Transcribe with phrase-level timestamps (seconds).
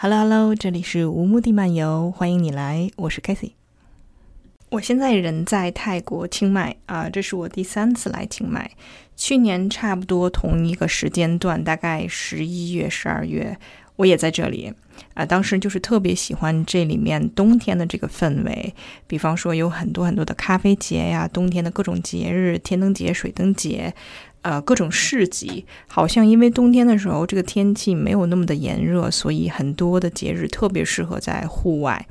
[0.00, 3.50] Hello Hello，这里是无目的漫游，欢迎你来，我是 Kathy。
[4.70, 8.70] 我现在人在泰国清迈啊，这是我第三次来清迈。
[9.16, 13.58] 去年差不多同一个时间段，大概十一月、十二月，
[13.96, 14.72] 我也在这里
[15.14, 15.26] 啊。
[15.26, 18.72] 当时就是特别喜欢这里面冬天的这个氛围，
[19.08, 23.92] 比方说有很多很多的咖啡节呀，冬天的各种节日，天灯节、水灯节。
[24.42, 32.06] 呃，各种市集，好像因为冬天的时候这个天气没有那么的炎热，所以很多的节日特别适合在户外。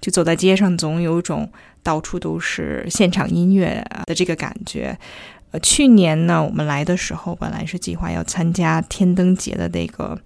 [0.00, 1.50] 就走在街上，总有一种
[1.82, 4.98] 到处都是现场音乐的这个感觉。
[5.50, 10.18] 呃，去年呢，我们来的时候本来是计划要参加天灯节的那个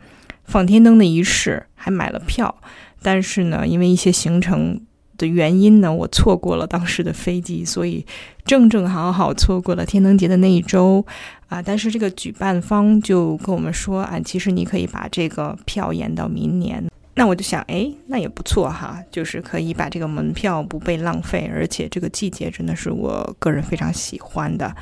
[0.45, 2.55] 放天灯的仪式，还买了票，
[3.03, 4.81] 但是呢，因为一些行程。
[5.19, 5.93] 的原因呢？
[5.93, 8.07] 我错过了当时的飞机，所以
[8.47, 11.05] 正正好好错过了天灯节的那一周
[11.49, 11.61] 啊！
[11.61, 16.83] 但是这个举办方就跟我们说啊，其实你可以把这个票延到明年。
[17.15, 24.73] 那我就想，哎，那也不错哈，就是可以把这个门票不被浪费，而且这个季节真的是我个人非常喜欢的。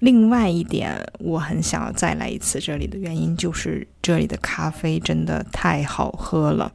[0.00, 6.72] 另外一点，我很想要再来一次这里的原因，就是这里的咖啡真的太好喝了。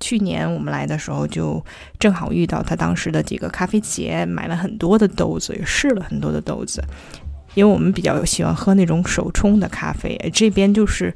[0.00, 1.64] 去年我们来的时候，就
[1.98, 6.82] 正好遇到他当时的几个咖啡节，买了很多的豆子，也试了很多的豆子。
[7.54, 11.14] 因为我们比较喜欢喝那种手冲的咖啡，这边就是。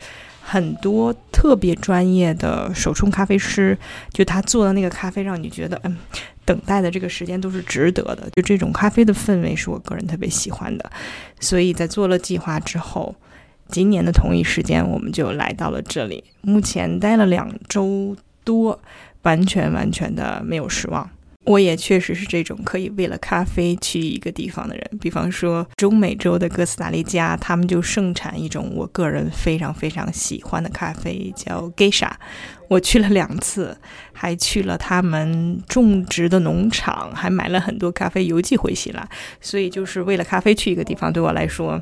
[0.50, 3.76] 很多特别专业的手冲咖啡师，
[4.14, 5.94] 就他做的那个咖啡，让你觉得，嗯，
[6.46, 8.26] 等待的这个时间都是值得的。
[8.34, 10.90] 就这种咖啡的氛围是我个人特别喜欢的，
[11.38, 13.14] 所以在做了计划之后，
[13.68, 16.24] 今年的同一时间我们就来到了这里。
[16.40, 18.80] 目前待了两周多，
[19.24, 21.10] 完全完全的没有失望。
[21.48, 32.10] 我也确实是这种可以为了咖啡去一个地方的人，比方说中美洲的哥斯达黎加，他们就盛产一种我个人非常非常喜欢的咖啡，叫 Geisha。
[32.68, 33.74] 我去了两次，
[34.12, 39.08] 还去了他们种植的农场，还买了很多咖啡邮寄回希腊。
[39.40, 41.80] 所以就是为了咖啡去一个地方，对我来说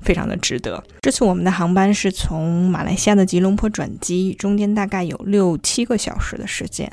[0.00, 0.82] 非常的值得。
[1.02, 6.90] 这次我们的航班是从马来西亚的吉隆坡转机，中间大概有六七个小时的时间。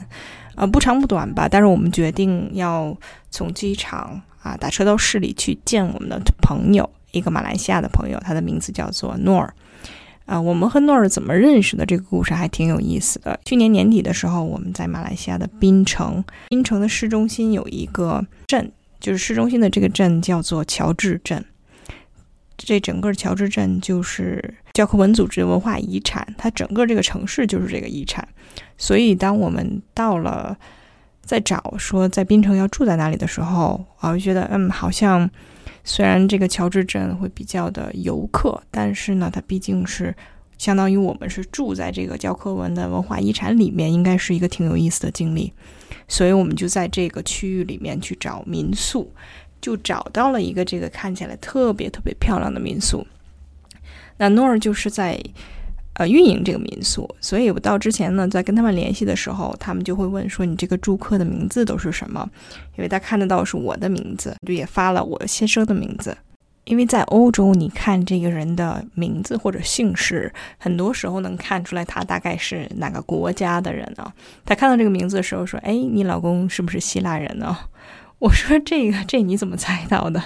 [0.59, 2.95] 呃，不长不短吧，但是我们决定要
[3.31, 9.53] 从机场啊打车到市里去见我们的朋友，一个马来西亚的朋友，他的名字叫做诺尔。
[10.25, 11.85] 啊，我们和诺尔怎么认识的？
[11.85, 13.39] 这个故事还挺有意思的。
[13.45, 18.69] 去年年底的时候，我们在马来西亚的槟城，槟城的市中心有一个镇，
[18.99, 21.43] 就是市中心的这个镇叫做乔治镇。
[22.65, 28.27] 这整个乔治镇就是教科文组织文化遗产，它整个这个城市就是这个遗产。
[28.77, 30.57] 所以，当我们到了
[31.21, 35.29] 在找说在槟城要住在哪里的时候，啊，我觉得嗯，好像
[35.83, 40.15] 虽然这个乔治镇会比较的游客，但是呢，它毕竟是
[40.57, 45.53] 相当于我们是住在这个教科文的文化遗产里面，应该是一个挺有意思的经历。
[46.07, 49.13] 所以我们就在这个区域里面去找民宿，
[49.61, 53.05] 就找到了一个这个看起来特别特别漂亮的民宿。
[54.17, 55.19] 那诺尔就是在。
[55.95, 62.25] 呃，运营这个民宿，所以我到之前呢，在跟他们联系的时候，他们就会问说：“你这个住客的名字都是什么？”
[62.77, 66.17] 因为他看得到是我的名字，就也发了我先生的名字。
[66.63, 74.13] 因为在欧洲，你看这个人的名字或者姓氏，很多时候能看出来他大概是哪个国家的人呢？
[74.45, 77.57] 他看到这个名字的时候说：“哎，你老公是不是希腊人呢？”
[78.27, 80.21] 我说这个这你怎么猜到的？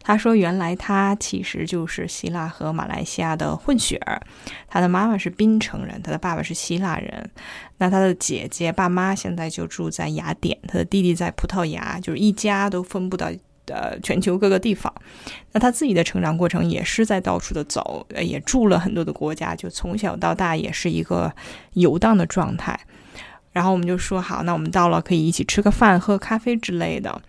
[0.00, 4.22] 他说原来他其实就是希腊和马来西亚的混血儿，
[4.68, 7.28] 他的妈妈是槟城人，他的爸爸是希腊人。
[7.78, 13.26] 那他的姐姐爸妈现在就住在雅典，他的弟弟在葡萄牙，就是一家都分布到
[13.66, 14.94] 呃全球各个地方。
[15.50, 21.34] 那他自己的成长过程也是在到处的走，也住了很多的国家，就从小到大也是一个
[21.72, 22.78] 游荡的状态。
[23.52, 27.20] 然后我们就说好，那我们到了可以一起吃个饭、喝咖啡之类的，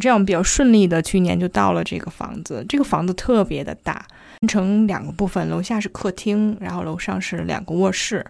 [0.00, 1.00] 这样比较顺利的。
[1.00, 4.04] 去年就到了这个房子，这个房子特别的大，
[4.40, 8.24] 分成两个部分，楼下是客厅，然后楼上是两个卧室。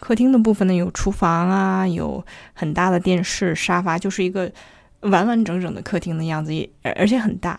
[0.00, 2.22] 客厅的部分呢有厨房啊，有
[2.52, 4.50] 很大的电视、沙发，就是一个
[5.00, 7.58] 完完整整的客厅的样子，也而且很大。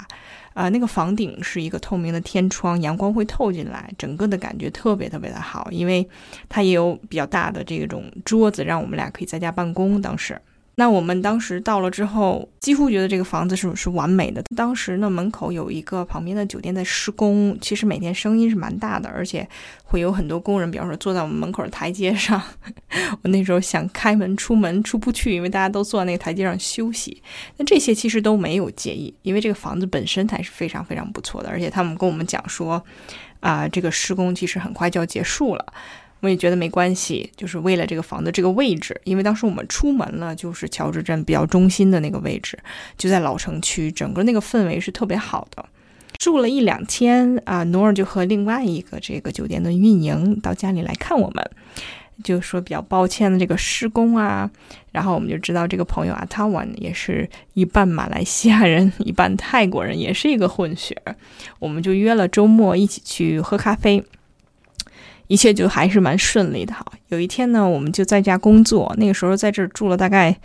[0.56, 6.10] 啊，那个房顶是一个透明的天窗，阳光会透进来，整个的感觉特别特别的好，因为
[6.50, 10.02] 它也有比较大的这种桌子，让我们俩可以在家办公。
[10.02, 10.42] 当时。
[10.77, 14.44] 那我们当时到了之后，几乎觉得这个房子是是完美的。
[14.56, 19.48] 当时呢，门口有一个旁边的酒店在施工，其实每天声音是蛮大的，而且
[19.86, 22.42] 会有很多工人，比方说坐在我们门口的台阶上。
[23.24, 27.22] 我那时候想开门出门出不去，因为大家都坐在那个台阶上休息。
[27.57, 32.83] 那这些其实都没有介意，因为这个房子本身还是非常非常不错的，而且他们跟我们讲说，
[33.39, 35.66] 啊，这个施工其实很快就要结束了。
[36.22, 42.58] 我也觉得没关系，就是为了这个房子这个位置，因为当时我们出门了，就是乔治镇比较中心的那个位置，
[42.98, 45.64] 就在老城区，整个那个氛围是特别好的。
[46.18, 51.52] 住了一两天啊，努尔就和另外一个这个酒店的运营到家里来看我们，
[52.24, 54.50] 就说比较抱歉的这个施工啊。
[54.94, 61.14] 然后我们就知道这个朋友啊，他玩也是一半马来西亚人，一半泰国人，也是一个混血儿。
[61.60, 64.02] 我们就约了周末一起去喝咖啡。
[65.27, 66.86] 一切就还是蛮顺利的哈。
[67.07, 70.36] 有一天呢，我们就在家工作，那个时候在这儿住了大概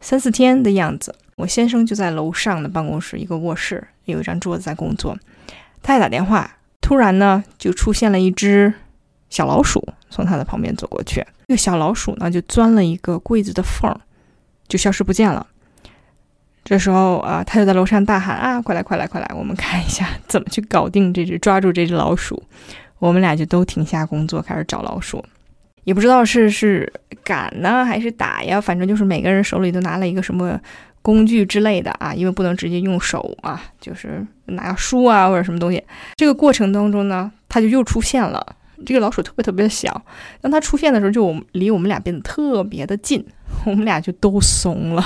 [0.00, 1.14] 三四天的样子。
[1.36, 5.16] 我先生就在楼上的办公室一个卧室，有一张桌子在工作。
[5.82, 8.74] 他在打电话，突然呢就出现了一只
[9.30, 11.24] 小老鼠从他的旁边走过去。
[11.46, 14.00] 这个小老鼠呢就钻了一个柜子的缝儿，
[14.66, 15.46] 就消失不见了。
[16.64, 22.42] 这时候啊，他就在楼上大喊啊，快来快来快来，我们看一下怎么去搞定这只抓住这只老鼠。
[22.98, 25.24] 我们俩就都停下工作，开始找老鼠，
[25.84, 26.92] 也不知道是是
[27.22, 30.60] 赶呢还是打呀，反正就是每个人手里都拿了一个什么
[31.00, 35.82] 工具之类的啊，因为不能直接用手啊，就是拿书啊或者什么东西。
[36.16, 38.56] 这个过程当中呢，它就又出现了。
[38.86, 40.04] 这个老鼠特别特别的小，
[40.40, 43.24] 当它出现的时候，就我们离我们俩变得特别的近，
[43.66, 45.02] 我们俩就都怂了，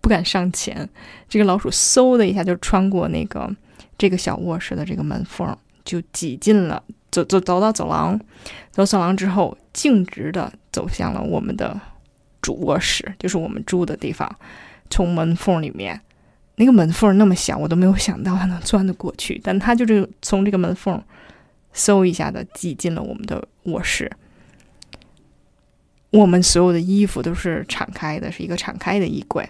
[0.00, 0.86] 不敢上前。
[1.26, 3.50] 这个老鼠嗖的一下就穿过那个
[3.96, 6.82] 这个小卧室的这个门缝，就挤进了。
[7.12, 8.18] 走走走到走廊，
[8.70, 11.78] 走走廊之后，径直的走向了我们的
[12.40, 14.34] 主卧室，就是我们住的地方。
[14.88, 16.00] 从门缝里面，
[16.56, 19.38] 那个门缝那么小，我都没有想到它能钻得过去。
[19.44, 21.02] 但它就是从这个门缝，
[21.74, 24.10] 嗖一下的挤进了我们的卧室。
[26.10, 29.46] 我们所有的衣服都是敞开的，是一个敞开的衣柜。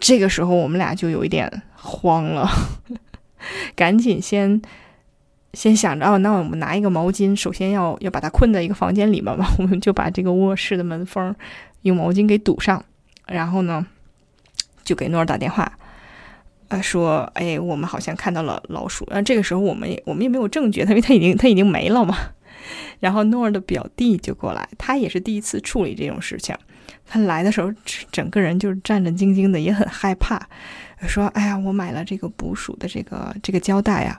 [0.00, 2.50] 这个时候，我们俩就有一点慌了，
[3.76, 4.62] 赶紧先。
[5.54, 11.34] 先想着哦，那我们拿一个毛巾，首先要要把它困在一个房间里面嘛， 我们就把这个卧室的门缝
[11.82, 12.82] 用毛巾给堵上，
[13.26, 13.86] 然后呢，
[14.82, 15.70] 就给诺尔打电话，
[16.68, 19.06] 呃，说，哎，我们好像看到了老鼠。
[19.10, 22.16] 那这个时候我们也我们也没有证据，因为它已经它已经没了嘛。
[23.00, 26.56] 然后诺尔的表弟就过来，他也是第一次处理这种事情，
[27.04, 27.70] 他来的时候
[28.10, 30.40] 整个人就是战战兢兢的，也很害怕，
[31.06, 34.18] 说，哎呀，我买了这个捕鼠的这个这个胶带啊。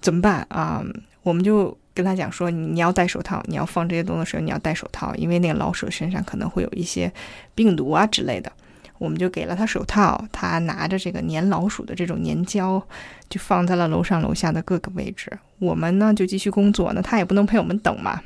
[0.00, 0.82] 怎么办啊？
[1.22, 7.12] 我们就跟他讲说，你要戴手套，你要放这些东西的时候你要戴手套，因为那个老鼠身上可能会有一些
[7.54, 8.50] 病毒啊之类的。
[8.98, 12.82] 我们就给了他手套，他拿着这个粘老鼠的这种粘胶，
[13.28, 15.30] 就放在了楼上楼下的各个位置。
[15.58, 18.20] 我们呢就继续工作，那他也不能陪我们等嘛。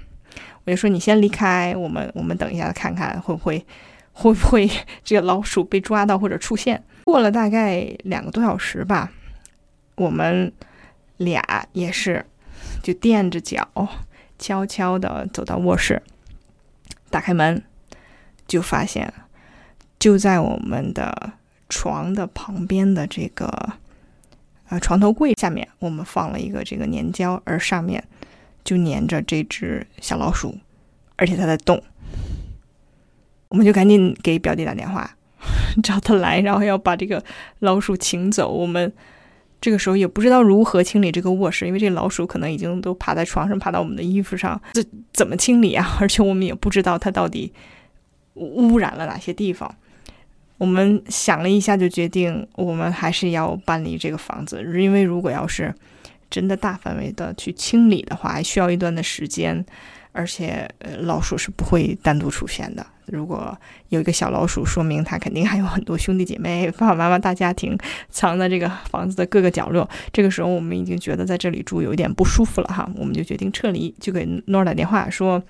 [0.65, 3.65] 我就说你先离开，我们我们等一下看看会不会
[4.13, 4.71] 会不会
[5.03, 6.81] 这个老鼠被抓到或者出现。
[7.05, 9.11] 过了大概两个多小时吧，
[9.97, 10.53] 我们。
[11.25, 12.25] 俩也是，
[12.83, 13.69] 就垫着脚，
[14.39, 16.03] 悄悄地走到卧室，
[17.11, 17.63] 打开门，
[18.47, 19.13] 就发现
[19.99, 21.33] 就在我们的
[21.69, 23.75] 床的旁边的这个
[24.69, 28.03] 呃床头柜下面，我们放了一个这个粘胶，而上面
[28.65, 30.59] 就粘着这只小老鼠，
[31.17, 31.83] 而且它在动。
[33.49, 35.17] 我们就赶紧给表弟打电话，
[35.83, 37.23] 找他来，然后要把这个
[37.61, 38.51] 老鼠请走。
[38.51, 38.93] 我们。
[39.63, 45.87] 这个时候也不知道如何清理这个卧室，因为这老鼠可能已经都爬在床上，爬到我们的衣服上，这怎么清理啊？
[46.01, 47.53] 而且我们也不知道它到底
[48.35, 49.73] 污染了哪些地方。
[50.59, 55.73] 我们想了一下，就决定我们还是要搬离这个房子，因为如果要是
[56.29, 59.65] 真的大范围的去清理的话，还需要一段的时间。
[60.13, 62.87] 而且，呃，老鼠是不会单独出现的。
[63.07, 63.57] 如果
[63.89, 67.77] 有一个小老鼠，说明它肯定还有很多兄弟姐妹、爸爸妈妈、大家庭
[68.11, 69.89] 藏在这个房子的各个角落。
[70.13, 75.43] 这个时候，我们已经觉得在这里住有一点不舒服了哈，我们就决定撤离，就给诺尔打电话说，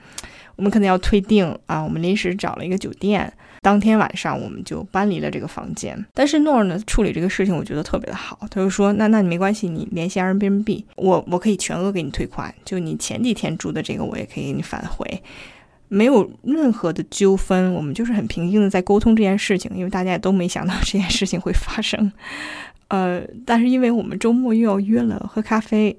[0.57, 3.33] 我们可能要退订啊，我们临时找了一个酒店。
[3.63, 15.23] 当天晚上我们就搬离了这个房间，但是诺尔呢处理这个事情我觉得特别的好，他就说那那你没关系，你联系 Airbnb，我我可以全额给你退款，就你前几天住的这个我也可以给你返回，
[15.87, 22.11] 没有任何的纠纷，我们就是很平静的在沟通这件事情，因为大家也都没想到 这件事情会发生，
[22.89, 25.97] 呃，但是因为我们周末又要约了喝咖啡。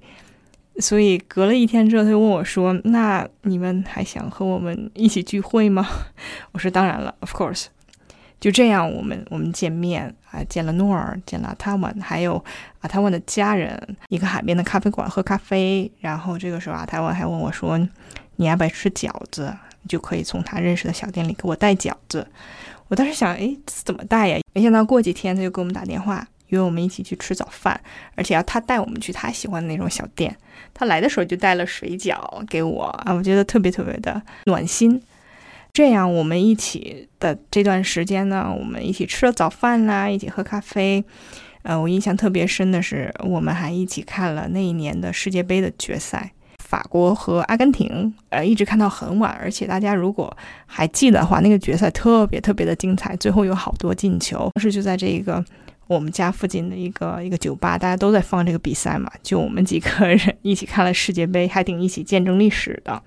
[0.79, 5.87] 所以隔了一天之后，他就问我说：“那你们还想和我们一起聚会吗？”
[6.51, 7.65] 我说：“当然了，of course。”
[8.41, 12.43] 就这样，我们我们见面啊，见了诺尔，见了阿塔万，还有
[12.81, 15.89] 阿塔万的家人，一个海边的咖啡馆喝咖啡。
[16.01, 17.77] 然后这个时候，阿塔万还问我说
[18.35, 19.55] ：“你要不要吃饺子？”
[19.87, 22.25] 就可以从他认识的小店里给我带饺子。
[22.87, 26.27] 我当时想：“哎，怎么带呀？”没想到过几天他就给我们打电话。
[26.53, 27.79] 约我们一起去吃早饭，
[28.15, 30.35] 而且要他带我们去他喜欢的那种小店。
[30.73, 32.17] 他来的时候就带了水饺
[32.47, 35.01] 给我啊，我觉得特别特别的暖心。
[35.71, 41.03] 这样我们一起的这段时间呢，我们一起吃了早饭啦，一起喝咖啡。
[41.63, 48.13] 呃，我印象特别深的是，我们还一起看了那一年的世界杯的决赛，法国和阿根廷。
[48.29, 54.51] 呃，一直看到很晚，而且大家如果还记得的话，那个决赛特别特别的精彩，最后有好多进球。
[54.55, 55.43] 当时就在这个
[55.87, 63.01] 我们家附近的一个一个酒吧，大家都在放这个比赛嘛， 就我们几个人一起看了世界杯，还挺一起见证历史的。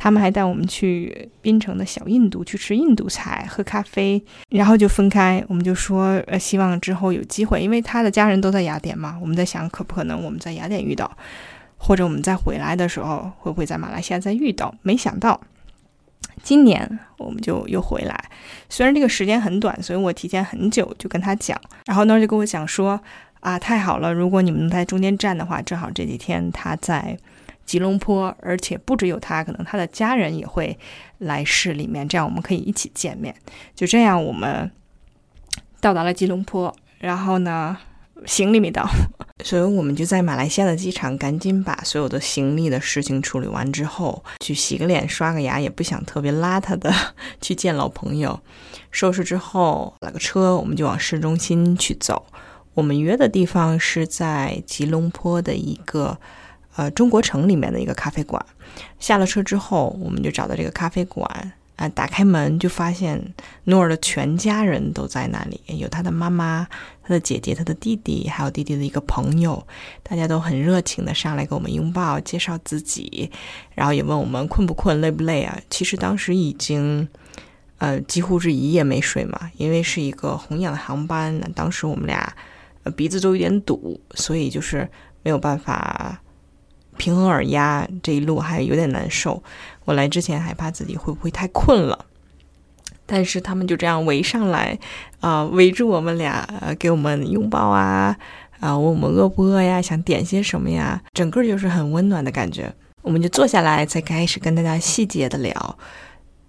[0.00, 5.44] 他们还带我们去槟城的小印度去吃印度菜、喝咖啡，然后就分开。
[5.48, 9.18] 我们就说，呃，希望之后有机会，因为他的家人都在雅典嘛。
[9.20, 11.10] 我们在想，可不可能我们在雅典遇到，
[11.76, 14.72] 或者我们再回来的时候，会不会在马来西亚再遇到？
[14.82, 15.40] 没想到，
[16.42, 18.30] 今年我们就又回来。
[18.68, 23.00] 虽然这个时间很短，所以我提前很久就跟他讲，然后呢就跟我讲说，
[23.40, 27.18] 啊，太好了，如果你们能在中间站的话，正好这几天他在。
[27.68, 30.78] 吉隆坡，而且不只有他，可能他的家人也会
[31.18, 33.34] 来市里面，这样我们可以一起见面。
[33.74, 34.70] 就这样，我们
[35.78, 37.76] 到达了吉隆坡，然后呢，
[38.26, 38.88] 行李没到，
[39.44, 46.92] 所以我们就在马来西亚的机场赶紧把所有的行李的事情处理完之后，去洗个脸、刷个牙，也不想特别邋遢的
[47.40, 48.38] 去见老朋友。
[48.90, 52.26] 收拾之后，打个车，我们就往市中心去走。
[52.74, 56.18] 我们约的地方是在吉隆坡的一个。
[56.76, 58.40] 呃，中国城里面的一个咖啡馆，
[59.00, 66.66] 下了车之后，我们就找到这个咖啡馆啊，打开门就发现诺尔的全家人都在那里，有他的妈妈、
[67.04, 69.64] 他的姐姐、他的弟弟，还有弟弟的一个朋友，
[70.02, 73.30] 大家都很热情的上来给我们拥抱，介绍自己，
[73.76, 75.56] 然后也问我们困不困、累不累啊？
[75.70, 77.08] 其实当时已经
[77.76, 82.34] 呃几乎是一夜没睡嘛，因为是一个红眼的航班，当时我们俩
[82.96, 84.90] 鼻子都有点堵，所以就是
[85.22, 86.20] 没有办法。
[86.98, 89.42] 平衡耳压这一路还有点难受，
[89.86, 92.04] 我来之前还怕自己会不会太困了，
[93.06, 94.78] 但是他们就这样围上来，
[95.20, 96.46] 啊，围住我们俩，
[96.78, 98.14] 给我们拥抱啊，
[98.60, 102.70] 啊，问我们饿不饿呀，想点些什么呀，整个就是很温暖的感觉。
[103.00, 105.78] 我们就坐下来，才开始跟大家细节的聊，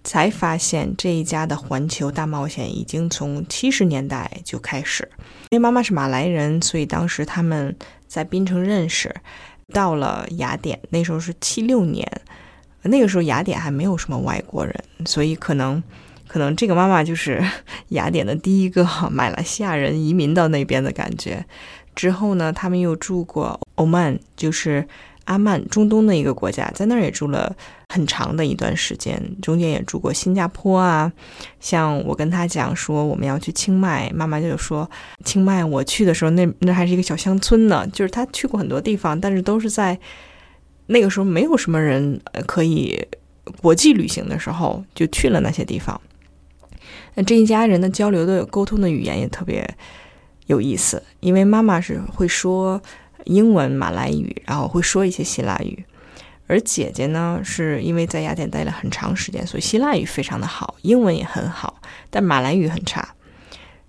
[0.04, 5.08] 才发现这一家的环球大冒险已经从七十年代就开始，
[5.50, 7.74] 因为妈妈是马来人，所以当时他们
[8.06, 9.14] 在槟城认识。
[9.70, 12.06] 到了雅典，那时候是七六年，
[12.82, 14.74] 那个时候雅典还没有什么外国人，
[15.06, 15.82] 所以可能，
[16.28, 17.42] 可能这个妈妈就是
[17.90, 21.44] 雅典的第一个 马来西亚人移民到那边的感觉。
[21.94, 24.86] 之后呢，他们又住过欧曼，就是。
[25.24, 27.54] 阿曼，中东的一个国家，在那儿也住了
[27.88, 31.12] 很长的一段时间，中间也住过新加坡啊。
[31.60, 34.90] 像我跟他讲说我们要去清迈，妈妈就说
[35.24, 37.86] 清迈，我去的时候那 那还是一个小乡村呢。
[37.92, 39.98] 就是他去过很多地方，但是都是在
[40.86, 43.00] 那个时候没有什么人可以
[43.60, 46.00] 国际旅行的时候就去了那些地方。
[47.14, 49.68] 那这一家人的交流的沟通的语言也特别
[50.46, 52.82] 有意思，因为妈妈是会说。
[53.24, 55.84] 英文、马来语，然后会说一些希腊语，
[56.46, 63.14] 而姐姐呢，是因为在雅典待了很长时间，所以希腊语非常的好，英文也很好，但马来语很差。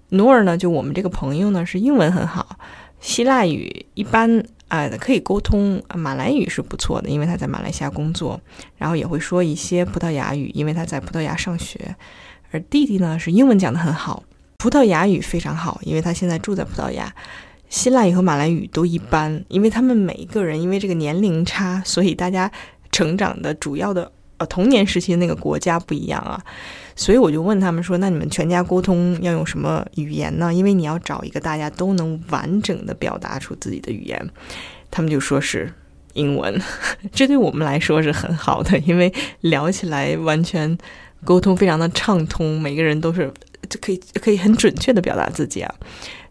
[0.10, 2.58] 努尔呢，就我们这个朋友呢，是英文很好，
[3.00, 8.40] 希腊语一般啊，可以沟通，马来语是不错的，因为他在马来西亚工作，
[8.78, 11.96] 然后也会说一些葡萄牙语，因为他在葡萄牙上学。
[12.52, 14.24] 而弟弟呢，是英文讲的很好，
[14.58, 17.16] 葡萄牙语非常好，因为他现在住在葡萄牙。
[17.72, 22.52] 希腊语和马来语都一般，因为他们每一个人因为这个年龄差，所以大家
[22.92, 26.38] 成长的主要的呃童年时期的那个国家不一样啊，
[26.98, 30.54] 所以我就问他们说，那你们全家沟通要用什么语言呢？
[30.54, 34.30] 因为你要找一个大家都能完整的表达出自己的语言，
[34.92, 35.74] 他们就说是
[36.14, 36.62] 英文，
[37.14, 40.78] 这对我们来说是很好的，因为聊起来完全
[41.24, 43.34] 沟通非常的畅通，每个人都是
[43.70, 45.74] 就可以可以很准确的表达自己啊。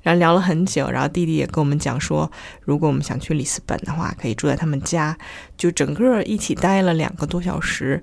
[0.03, 2.31] 然后聊了很久，然后弟弟也跟我们讲说，
[2.63, 5.17] 如果我们想去里斯本的话，可以住在他们家，
[5.57, 8.03] 就整个一起待了两个多小时，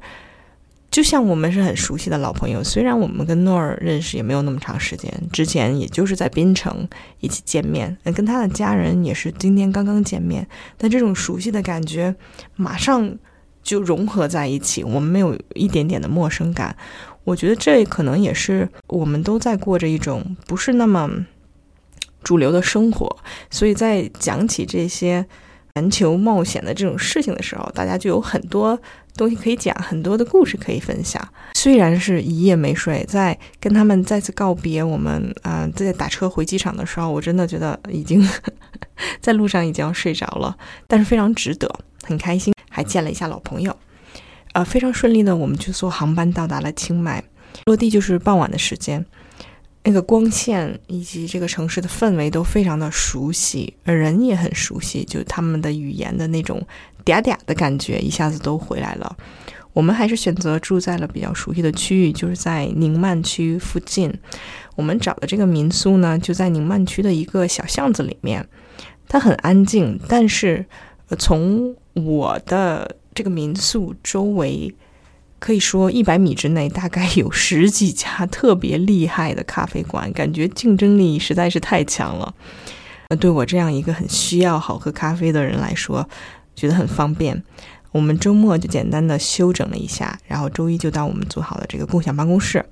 [0.91, 2.63] 就像我们是很熟悉的老朋友。
[2.63, 6.87] 虽然我们跟诺尔认识也没有那么长时间，之前也就是在槟城
[7.19, 12.15] 一起见面，跟他的家人也是今天刚刚见面，但这种熟悉的感觉
[12.55, 13.17] 马上
[13.63, 16.75] 就融合在一起，我们没有一点点的陌生感。
[17.23, 21.25] 我觉得这可能也是我们都在过着一种不是那么。
[22.23, 23.17] 主流的生活，
[23.49, 25.25] 所以在讲起这些
[25.75, 28.77] 全球冒险的这种事情的时候，大家就有很多
[29.15, 31.21] 东西可以讲，很多的故事可以分享。
[31.53, 38.27] 虽然是一夜没睡，在跟他们再次告别，我们啊在打车回机场的时候，我真的觉得已经
[39.21, 40.57] 在路上已经要睡着了，
[40.87, 41.71] 但是非常值得，
[42.03, 43.75] 很开心，还见了一下老朋友。
[44.53, 47.23] 呃，非常顺利的，我们就坐航班到达了清迈，
[47.65, 49.05] 落地就是傍晚的时间。
[49.87, 56.61] 那个光线以及这个城市的氛围都非常的熟悉，人也很熟悉，就他们的语言的那种
[57.05, 59.15] 嗲嗲的感觉一下子都回来了。
[59.71, 64.13] 我们还是选择住在了比较熟悉的区域，就是在宁曼区附近。
[64.75, 68.45] 我们找的这个民宿呢，就在宁曼区的一个小巷子里面，
[69.07, 70.65] 它很安静，但是
[71.17, 74.75] 从我的这个民宿周围。
[75.39, 82.33] 可以说，一百米之内大概有 十几家特别厉害的咖啡馆，感觉竞争力实在是太强了。
[83.09, 86.07] 那对我这样一个很需要好喝咖啡的人来说，
[86.55, 87.41] 觉得很方便。
[87.91, 92.63] 我们周末就简单的休整了一下，然后周一就到我们租好的这个共享办公室。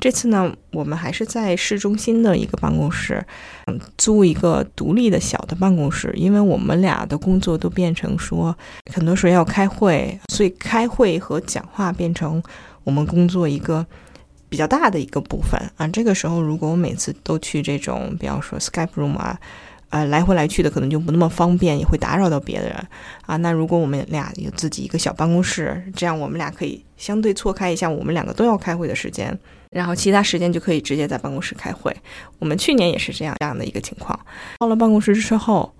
[0.00, 3.24] 这次呢，我们还是在市中心的一个办公室，
[3.66, 8.54] 嗯，租一个独立的小的办公室，因为我们俩的工作都变成说，
[8.92, 12.42] 很多时候要开会，所以开会和讲话变成
[12.82, 13.86] 我们工作一个
[14.48, 15.88] 比较大的一个部分啊。
[15.88, 19.38] 这个时候，如果我每次都去这种，比方说 Skype room 啊。
[19.94, 22.74] 呃，来回来去的可能就不那么方便，也会打扰到别人
[23.26, 23.36] 啊。
[23.36, 29.38] 那如果我们俩有自己一个小办公室，这样我们俩可以相对错开一下我们两个都要开会的时间，
[29.70, 31.96] 然后其他时间就可以直接在办公室开会。
[32.40, 34.18] 我们去年也是这样这样的一个情况。
[34.58, 35.72] 到了办公室之后，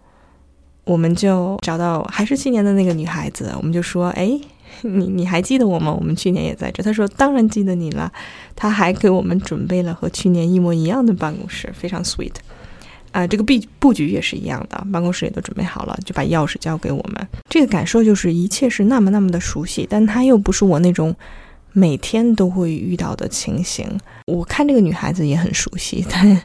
[0.84, 4.38] 我们就找到还是去年的那个女孩子，我们就说：“哎，
[4.82, 5.92] 你你还记得我吗？
[5.92, 8.12] 我们去年也在这。”她说：“当然记得你了。”
[8.54, 12.34] 她还给我们准备了和去年一模一样的办公室，非常 sweet。
[13.14, 17.28] 啊，这个布布局也是一样的，办公室也都准备好了，就把钥匙交给我们。
[17.48, 21.14] 这个感受就是一切是那么那么的熟悉，但它又不是我那种
[21.70, 23.86] 每天都会遇到的情形。
[24.26, 26.42] 我看这个女孩子也很熟悉，但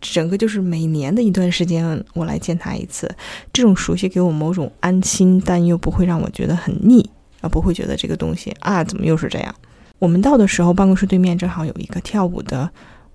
[0.00, 3.08] 整个就是每年的一段时间我来见她一次，
[3.52, 7.08] 这种熟悉给我某种安心，但又不会让我觉得很腻
[7.40, 9.54] 啊，不会觉得这个东西啊怎么又是这样。
[10.00, 12.68] 我们到的时候，办公室对面正好有一个跳舞的。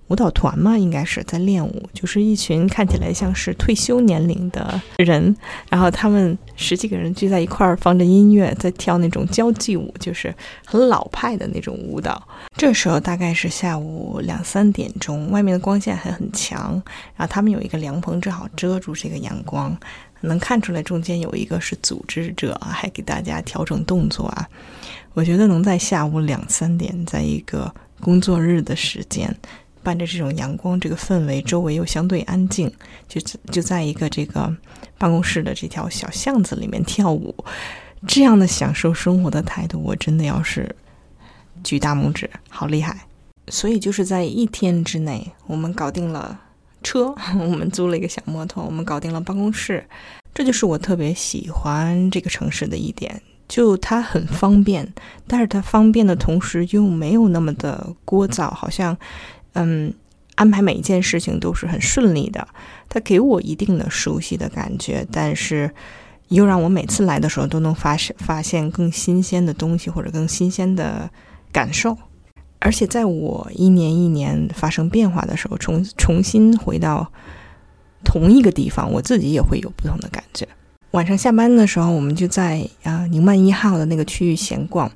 [0.08, 5.34] 舞蹈团嘛，应该是在练舞，就是一群看起来像是退休年龄的人，
[5.68, 12.26] 然后他们十几个人聚在一块儿，放着音乐，在跳那种交际舞，就是很老派的那种舞蹈。
[12.56, 16.72] 这时候大概是下午两三点钟，外面的光线还很强，
[17.14, 19.76] 然后他们有一个凉棚，正好遮住这个阳光，
[20.22, 24.48] 能看出来中间有一个是组织者，还给大家调整动作啊。
[25.12, 29.36] 我觉得能在下午两三点，在一个工作日的时间。
[29.82, 32.70] 伴着这种阳光，这个氛围，周围又相对安静，
[33.08, 34.54] 就就在一个这个
[34.98, 37.34] 办公室的这条小巷子里面跳舞，
[38.06, 40.74] 这样的享受生活的态度，我真的要是
[41.62, 43.06] 举大拇指，好厉害！
[43.48, 46.38] 所以就是在一天之内，我们搞定了
[46.82, 49.84] 车， 我们租了一个小摩托，我们搞定了办公室，
[50.34, 54.92] 这就是我特别喜欢这个城市的一点，就它很方便，
[55.26, 58.96] 但是它方便的同时又没有那么的聒噪，好像。
[59.54, 59.92] 嗯，
[60.34, 62.46] 安排每一件事情都是很顺利的，
[62.88, 65.70] 它给我一定的熟悉的感觉，但是
[66.28, 71.10] 又让我每次来的时候都能发现发现更新鲜的东西或者更新鲜的
[71.50, 71.96] 感受。
[72.60, 77.10] 而且在我一年一年发生变化的时候，重重新回到
[78.04, 80.46] 同一个地方，我自己也会有不同的感觉。
[80.92, 84.90] 晚上下班的时候，我们就在啊宁曼一号的那个区域闲逛。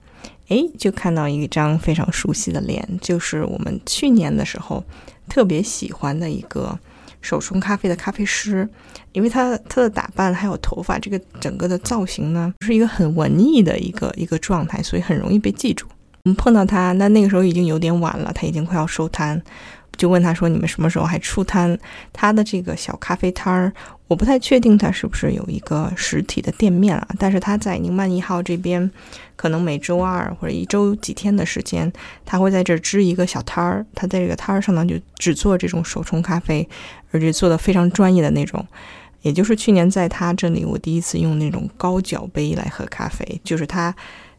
[0.53, 4.85] 哎，就看到一张非常熟悉的脸，就是我们去年的时候
[5.27, 6.79] 特别喜欢的一个
[7.23, 8.69] 手冲咖啡的咖啡师，
[9.13, 15.87] 因为他他的打扮还有头发，这个整个的造型呢，是一个很文艺的一个一个状态，所以很容易被记住。
[16.25, 19.43] 我们碰到他，那那个时候已经有点晚了，他已经快要收摊。
[20.03, 21.79] 就问他说：“你们什么时候还出摊？”
[22.13, 23.73] 他的这个小咖啡摊儿，
[24.09, 27.07] 我不太确定他是不是有一个实体的店面啊。
[27.21, 28.91] 但是他在宁曼一号这边，
[29.37, 31.93] 可能每周二或者一周几天的时间，
[32.27, 33.87] 他会在这儿支一个小摊儿。
[33.95, 36.69] 他在这个摊儿上呢，就只做这种手冲咖啡，
[37.13, 38.67] 而且做的非常专业的那种。
[39.21, 43.95] 也就是去年在他这里，我第一次用那种高脚杯来喝咖啡，就是他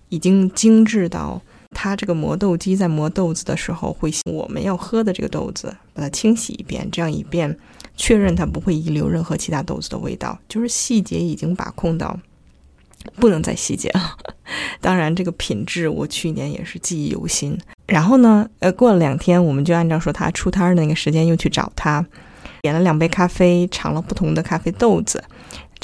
[0.10, 1.42] 已经精致到。
[1.74, 7.58] 它这个磨豆机在磨豆子的时候，会我们要喝的这个豆子，把它清洗一遍，这样以便
[7.98, 10.40] 确认它不会遗留任何其他豆子的味道。
[10.48, 12.18] 就是细节已经把控到
[13.16, 14.16] 不能再细节了。
[14.80, 17.58] 当然，这个品质我去年也是记忆犹新。
[17.88, 22.06] 然后呢，呃，过了两天，我们就按照说他出摊的那个时间又去找他，
[22.62, 25.24] 点了两杯咖啡，尝了不同的咖啡豆子。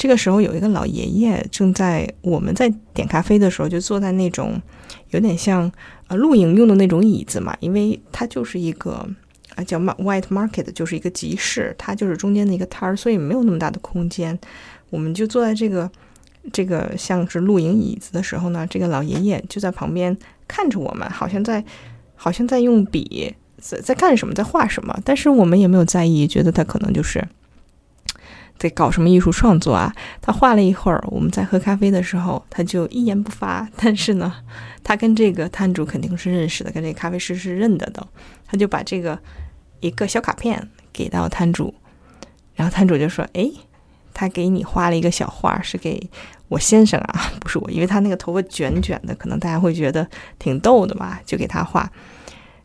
[0.00, 4.58] 这个时候有一个老爷爷正在我们在点咖啡的时候，就坐在那种
[5.10, 5.70] 有点像
[6.06, 9.06] 呃露营用的那种椅子嘛，因为它就是一个
[9.56, 14.38] 啊叫 White Market，就是一个集市，它就是中间的一个摊儿，所以没有那么大的空间。
[14.88, 15.90] 我们就坐在这个
[16.50, 20.16] 这个像是露营椅子的时候呢，这个老爷爷就在旁边
[20.48, 21.62] 看着我们，好像在
[22.16, 27.22] 好像在用笔在在干什么，在画什么，但是我们也没有在意，觉得他可能就是。
[28.60, 29.90] 在搞什么艺术创作啊？
[30.20, 33.66] 他画了一会儿，我们在喝咖啡的时候，他就一言不发。
[33.74, 34.30] 但是呢，
[34.84, 38.06] 他跟这个摊主肯定是认识的，跟这个咖啡师是认得的。
[38.46, 39.18] 他就把这个
[39.80, 41.74] 一个小卡片给到摊主，
[42.54, 43.50] 然后摊主就说：“哎，
[44.12, 46.10] 他给你画了一个小画，是给
[46.48, 50.06] 我先生啊，不是我，因为他那个头发卷卷的，可能大家会觉得
[50.38, 51.90] 挺逗的吧，就给他画，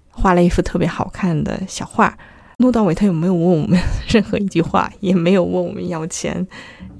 [0.09, 2.17] 画了一幅特别好看的小画。”
[2.57, 6.45] 录到尾，他有没有问我们 任何一句话，也没有问我们要钱，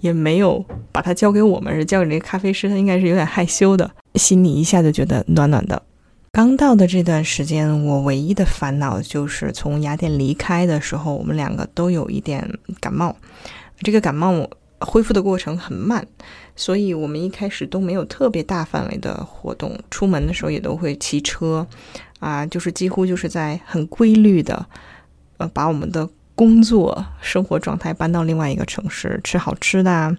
[0.01, 2.67] 也没有把它交给我们，是交给那个咖啡师。
[2.67, 5.81] 他应该是有点害羞的，心里一下就觉得暖暖的。
[6.31, 12.45] 刚到的这段时间，我唯一的烦恼就是从雅典离开的时候，我们两个都有一点
[12.81, 13.15] 感冒。
[13.79, 16.05] 这个感冒恢复的过程很慢，
[16.57, 19.79] 所以我们一开始都没有特别大范围的活动。
[19.89, 21.65] 出门的时候也都会骑车，
[22.19, 24.65] 啊，就是几乎就是在很规律的。
[25.38, 30.15] 呃，把我们的工作生活状态搬到另外一个城市，吃好吃的啊，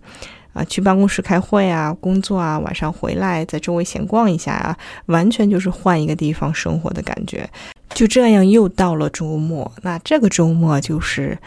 [0.52, 4.76] 啊，去办公室开会啊，工作啊，晚上回来在周围闲逛一下啊，
[5.06, 7.48] 完全就是换一个地方生活的感觉。
[7.90, 11.38] 就这样，又到了周末，那这个周末就是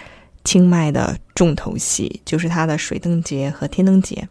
[0.44, 4.28] 清迈的重头戏，就是它的水灯节和天灯节。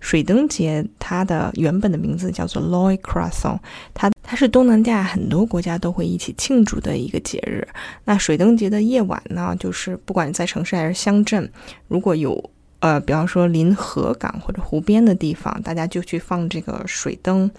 [0.00, 3.58] 水灯节它的原本的名字叫做 Loy Croissant，
[3.92, 7.66] 它它是东南亚很多国家都会一起庆祝的一个节日。
[8.04, 11.50] 那水灯节的夜晚呢，就是不管在城市还是乡镇，
[11.88, 17.50] 如果有呃，比方说临河港或者湖边的地方，大家就去放这个水灯。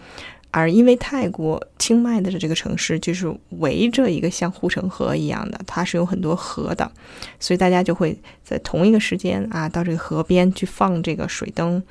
[0.52, 6.92] 而因为泰国清迈的这个城市就是围着一个像护城河一样的，它是有很多河的，
[7.40, 11.82] 所以大家就会在同一个时间啊到这个河边去放这个水灯，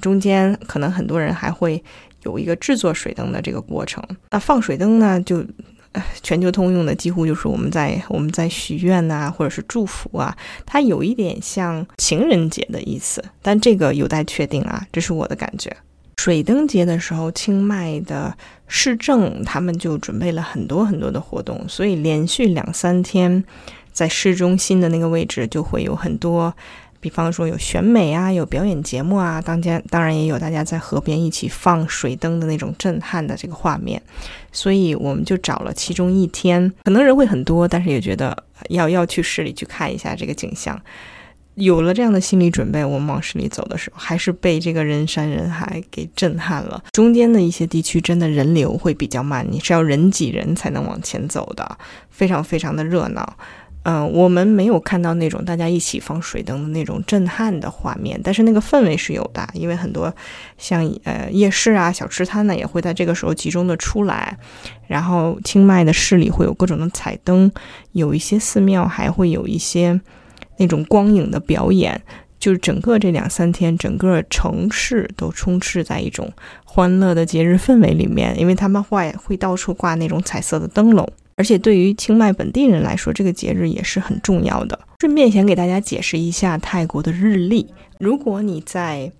[0.00, 1.82] 中间可能很多人还会
[2.22, 4.02] 有一个制作水灯的这个过程。
[4.30, 5.44] 那放水灯呢，就
[6.22, 10.34] 全球通用的，几乎就是我们在我们在许愿呐，或者是祝福啊，
[10.64, 15.76] 它有一点像情人节的意思，但这个有待确定啊，这是我的感觉。
[16.22, 18.36] 水灯节的时候，清迈的
[18.68, 23.42] 市政他们就准备了很多很多的活动，所以连续两三天，
[23.90, 26.54] 在市中心的那个位置就会有很多，
[27.00, 34.02] 比方说有选美啊，有表演节目啊，当间当然也有大家在河边一起放水灯的那种震撼的这个画面，
[34.52, 38.36] 所以我们就找了其中一天，可能人会很多，但是也觉得
[38.68, 40.78] 要要去市里去看一下这个景象。
[41.60, 46.82] 有了这样的心理准备，我们往市里走的时候，还是被这个人山人海给震撼了。
[46.90, 53.36] 中间的一些地区真的人流会比较慢，你是要人挤人才能往前走的，非常非常的热闹。
[53.82, 60.14] 嗯，我们没有看到那种大家一起放水灯的那种震撼的画面，但是那个氛围是有的，因为很多
[60.56, 64.38] 像呃夜市啊、小吃摊呢，也会在这个时候集中的出来。
[64.86, 67.50] 然后清迈的市里会有各种的彩灯，
[67.92, 70.00] 有一些寺庙还会有一些。
[70.60, 71.98] 那种光影的表演，
[72.38, 76.30] 就是整个这两三天，整个城市都充斥在一种
[76.64, 78.38] 欢乐的节日氛围里面。
[78.38, 84.78] 因为他们会会到处挂那种彩色的灯笼，而且对于清迈本地人来说，这个节日也是很重要的。
[85.00, 87.66] 顺便想给大家解释一下泰国的日历。
[87.98, 89.10] 如果你在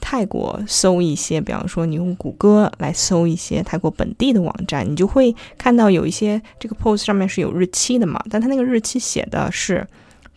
[0.00, 9.86] 泰国搜一些，比方说你用谷歌来搜一些泰国本地的网站，你就会看到有一些这个 post 上面是有日期的嘛，但它那个日期写的是。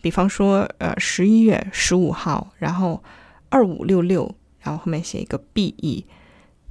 [0.00, 3.02] 比方说，呃，十一月十五号，然后
[3.48, 6.04] 二五六六，然后后面写一个 B E，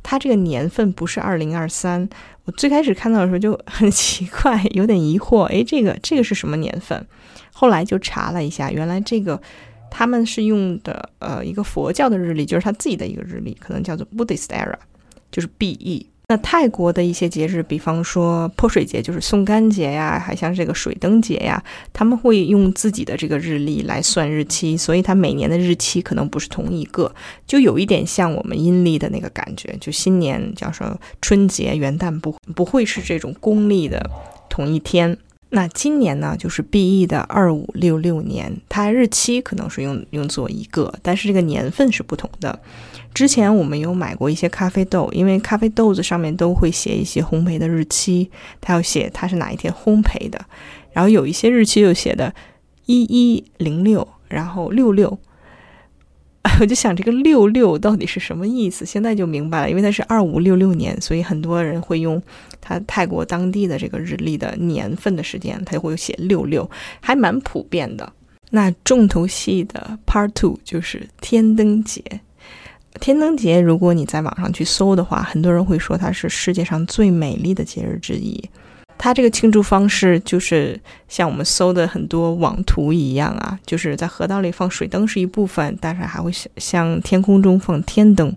[0.01, 2.07] 它这个年份不是二零二三。
[2.45, 7.05] 我最开始看到的时候就很奇怪， 有点疑惑，诶，这个这个是什么年份？
[7.51, 9.41] 后来就查了一下，原来这个
[9.89, 14.75] 他们是用的呃一个佛教的日历，就是他自己的一个日历，可能叫做 Buddhist Era，
[15.31, 16.09] 就是 B E。
[16.27, 27.13] 那泰国的一些节日，比方说泼水节，就是送干节呀，还像这个水灯节呀，他们会用自己的这个日历来算日期，所以它每年的日期可能不是同一个，
[27.45, 34.09] 就有一点像我们阴历的那个感觉，就新年叫说春节、元旦不不会是这种公历的
[34.49, 35.15] 同一天。
[35.49, 42.59] 那今年呢，就是 B E 的二五六六年，它日期可能是用用作一个，但是这个年份是不同的。
[43.15, 50.45] 之前我们有买过一些咖啡豆，因为咖啡豆子上面都会写一些烘焙的日期，它要写它是哪一天烘焙的，
[50.91, 52.35] 然后有一些日期又写的
[52.87, 55.17] 一一零六，然后六六，
[56.59, 58.85] 我就想这个六六到底是什么意思？
[58.85, 62.21] 现在就明白了，因为它是二五六六年，所以很多人会用
[62.59, 68.11] 他泰国当地的这个日历的年份的时间，他就会写六六，还蛮普遍的。
[68.51, 72.03] 那重头戏的 Part Two 就是天灯节。
[72.99, 78.43] 天灯节，如果你在网上去搜的话，很多人会说它是世界上最美丽的节日之一。
[78.97, 80.79] 它这个庆祝方式就是
[81.09, 88.33] 像我们搜的很多网图一样啊，就是在河道里放水灯是一部分，但是还会像天空中放天灯。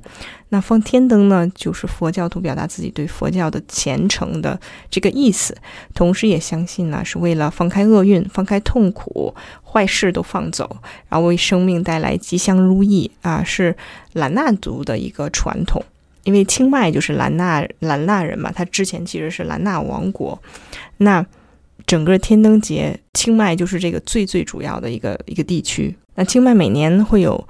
[0.51, 4.59] 那放天灯呢，就是佛教徒表达自己对佛教的虔诚的
[4.91, 5.57] 这个意思，
[5.95, 13.77] 同时也相信呢是为了放开厄运、放开痛苦、坏事都放走，然后为生命带来吉祥如意啊，是
[14.15, 15.85] 兰纳族的一个传统。
[16.25, 20.39] 因为清迈就是兰纳兰纳人嘛，他之前其实是兰纳王国。
[20.99, 21.25] 那
[21.87, 25.97] 整个天灯节，清迈就是这个最最主要的一个一个地区。
[26.17, 27.49] 那清迈每年会有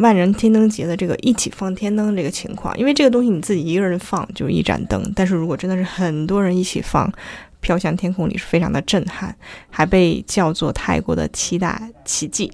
[0.00, 7.12] 万人天灯节的这个一起放天灯这个情况，因为这个东西你自己一个人放就是一盏灯，但是如果真的是很多人一起放，
[7.60, 9.34] 飘向天空里是非常的震撼，
[9.70, 12.50] 还被叫做泰国的七大奇迹。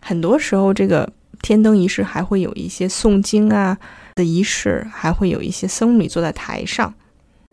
[0.00, 1.08] 很多时候，这个
[1.40, 3.78] 天灯仪式还会有一些诵经啊。
[4.14, 6.92] 的仪式还会有一些僧侣坐在台上，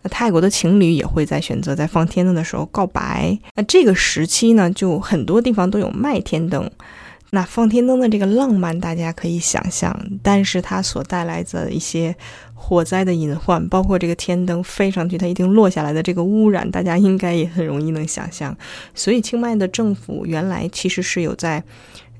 [0.04, 3.40] 那泰国的情侣也会在选择在放天灯的时候告白。
[3.56, 6.70] 那这个时期呢，就很多地方都有卖天灯。
[7.32, 12.16] 那放天灯的这个浪漫，大家可以想象，但是它所带来的一些
[12.54, 18.58] 火灾的隐患，包括这个天灯飞上去它一定落下来的这个污染，大家应该也很容易能想象。
[18.94, 21.64] 所以清迈的政府原来其实是有在。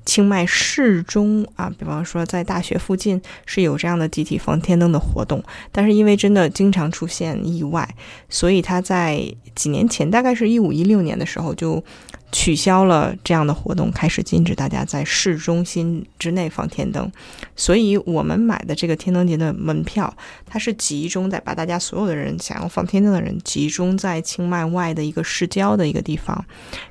[0.06, 7.86] 清迈市中啊，比方说在大学附近是有这样的集体放天灯的活动，但是因为真的经常出现意外，
[8.28, 9.22] 所以他在
[9.54, 11.84] 几年前，大概是一五一六年的时候就。
[12.32, 17.10] 取消了这样的活动，开始禁止大家在市中心之内放天灯。
[17.56, 20.12] 所以，我们买的这个天灯节的门票，
[20.46, 26.44] 它是集中在把大家所有的人想要放天灯的人集中在清迈外的一个市郊的一个地方，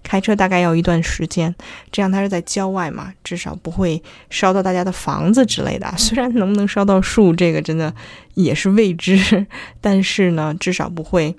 [0.03, 1.53] 开车大概要一段时间。
[1.91, 5.91] 这样它是在郊外嘛，至少不会烧到大家的房子之类的。
[5.97, 7.93] 虽然能不能烧到树，这个真的
[8.33, 9.47] 也是未知，
[9.79, 11.35] 但是呢，至少不会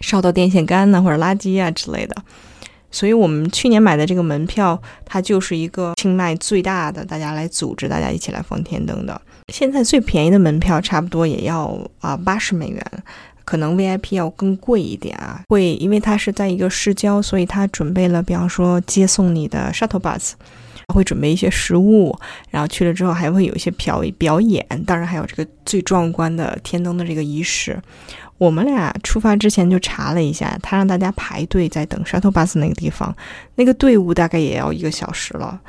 [0.00, 2.14] 烧到电线杆呐或者垃圾啊之类的。
[2.94, 9.20] 所以我们去年买的这个门票，它就是一个清迈最大的，大家来组织大家一起来放天灯的。
[9.52, 12.80] 现在最便宜的门票差不多也要啊八十美元，
[13.44, 15.42] 可能 VIP 要更贵一点啊。
[15.48, 20.34] 会因为它是在一个市郊，所以它准备了，比方说接送你的 shuttle bus，
[20.92, 22.16] 会准备一些食物，
[22.50, 27.80] 然后去了之后还会有一些表表演，当然还有这个最壮观的天灯的这个仪式。
[28.36, 33.16] 我们俩出发之前就查了一下，他让大家排队在等 shuttle bus 那个地方，
[33.54, 35.60] 那个队伍大概也要一个小时了。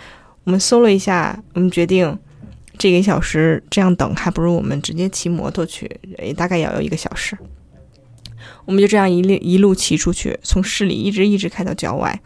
[0.44, 2.18] 我们搜了一下，我们决定
[2.78, 7.38] 这个小时这样等，还不如我们直接骑摩托去，也大概也要一个小时。
[8.66, 12.20] 我们就这样一路一路骑出去，从市里一直一直开到郊外。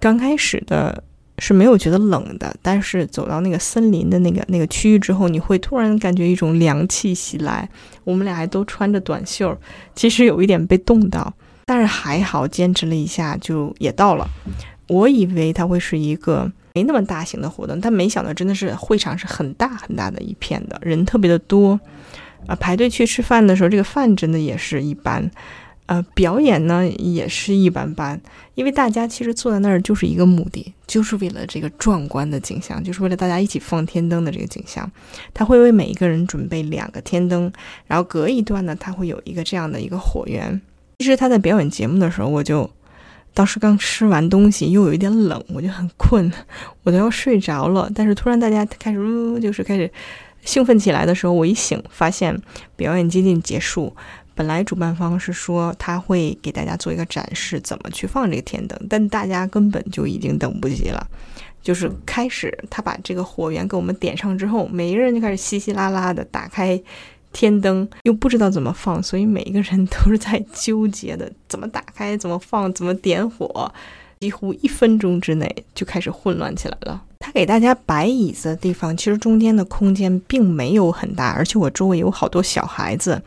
[0.00, 1.04] 刚开始的。
[1.38, 7.68] 是没有觉得冷的，但是走到那个森林的那个那个区域之后，你会突然感觉一种凉气袭来。
[8.04, 9.56] 我们俩还都穿着短袖，
[9.94, 11.32] 其实有一点被冻到，
[11.66, 14.26] 但是还好坚持了一下就也到了。
[14.88, 21.78] 我以为它会是一个没那么大型的活动，但没想到真的是会场是很大很大的一片的人特别的多。
[22.46, 25.30] 啊，排队去吃饭的时候，这个饭真的也是一般。
[25.88, 28.20] 呃，表演呢也是一般般，
[28.54, 34.90] 因为大家其实坐在那儿就是一个目的，就是为了这个壮观的景象，就是为了大家一起放天灯的这个景象。
[35.32, 37.50] 他会为每一个人准备两个天灯，
[37.86, 40.60] 然后隔一段呢，他会有一个这样的一个火源。
[40.98, 42.70] 其实他在表演节目的时候，我就
[43.32, 46.30] 当时刚吃完东西，又有一点冷，我就很困，
[46.82, 47.90] 我都要睡着了。
[47.94, 49.90] 但是突然大家开始呜，就是开始
[50.44, 52.38] 兴奋起来的时候，我一醒发现
[52.76, 53.96] 表演接近结束。
[54.38, 61.04] 本来主办方是说他会给大家做一个展示，怎么去放这个天灯，但大家根本就已经等不及了。
[61.60, 66.80] 就是开始他把这个火源给我们点上之后，每一个人就开始稀稀拉拉的打开
[67.32, 73.74] 天灯，又不知道怎么放，所以每一个人都是在纠结的怎么打开、怎么放、怎么点火。
[74.20, 77.02] 几乎一分钟之内就开始混乱起来了。
[77.18, 83.20] 他给大家摆椅子的地方，其实中间的空间并没有很大，而且我周围有好多小孩子。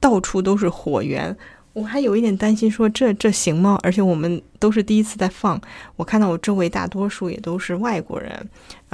[0.00, 1.36] 到处都是火源，
[1.72, 3.78] 我还有一点担心，说这这行吗？
[3.82, 5.60] 而且我们都是第一次在放，
[5.96, 8.48] 我看到我周围大多数也都是外国人，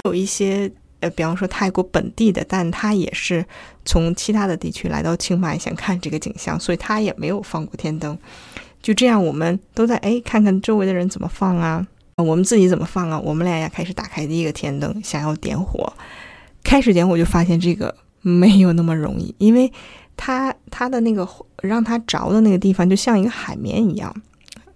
[0.04, 3.44] 有一些呃，比方说泰国本地的，但他也是
[3.84, 8.16] 从其他的地区来到清迈想看这个景象，所以他也没有放过天灯。
[8.80, 11.86] 就这样，我们都在哎看看周围的人怎么放啊，
[12.16, 13.18] 我们自己怎么放啊？
[13.18, 15.92] 我们俩也开始打开第一个天灯，想要点火。
[16.64, 19.72] 开始前我就发现这个没有那么容易，因为
[20.16, 21.28] 它它的那个
[21.62, 24.14] 让它着的那个地方就像一个海绵一样。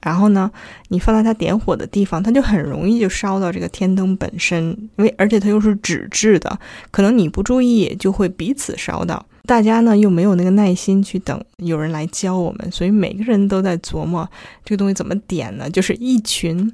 [0.03, 0.49] 然后呢，
[0.89, 6.57] 你放在它点火的地方，它就很容易就烧到这个天灯本身，因为而且它又是纸质的，
[6.93, 9.27] 可能你不注意就会彼此烧到。
[9.47, 14.29] 大家呢又没有那个耐心去等有人来教我们，所以每个人都在琢磨
[14.65, 15.69] 这个东西怎么点呢？
[15.69, 16.73] 就是一群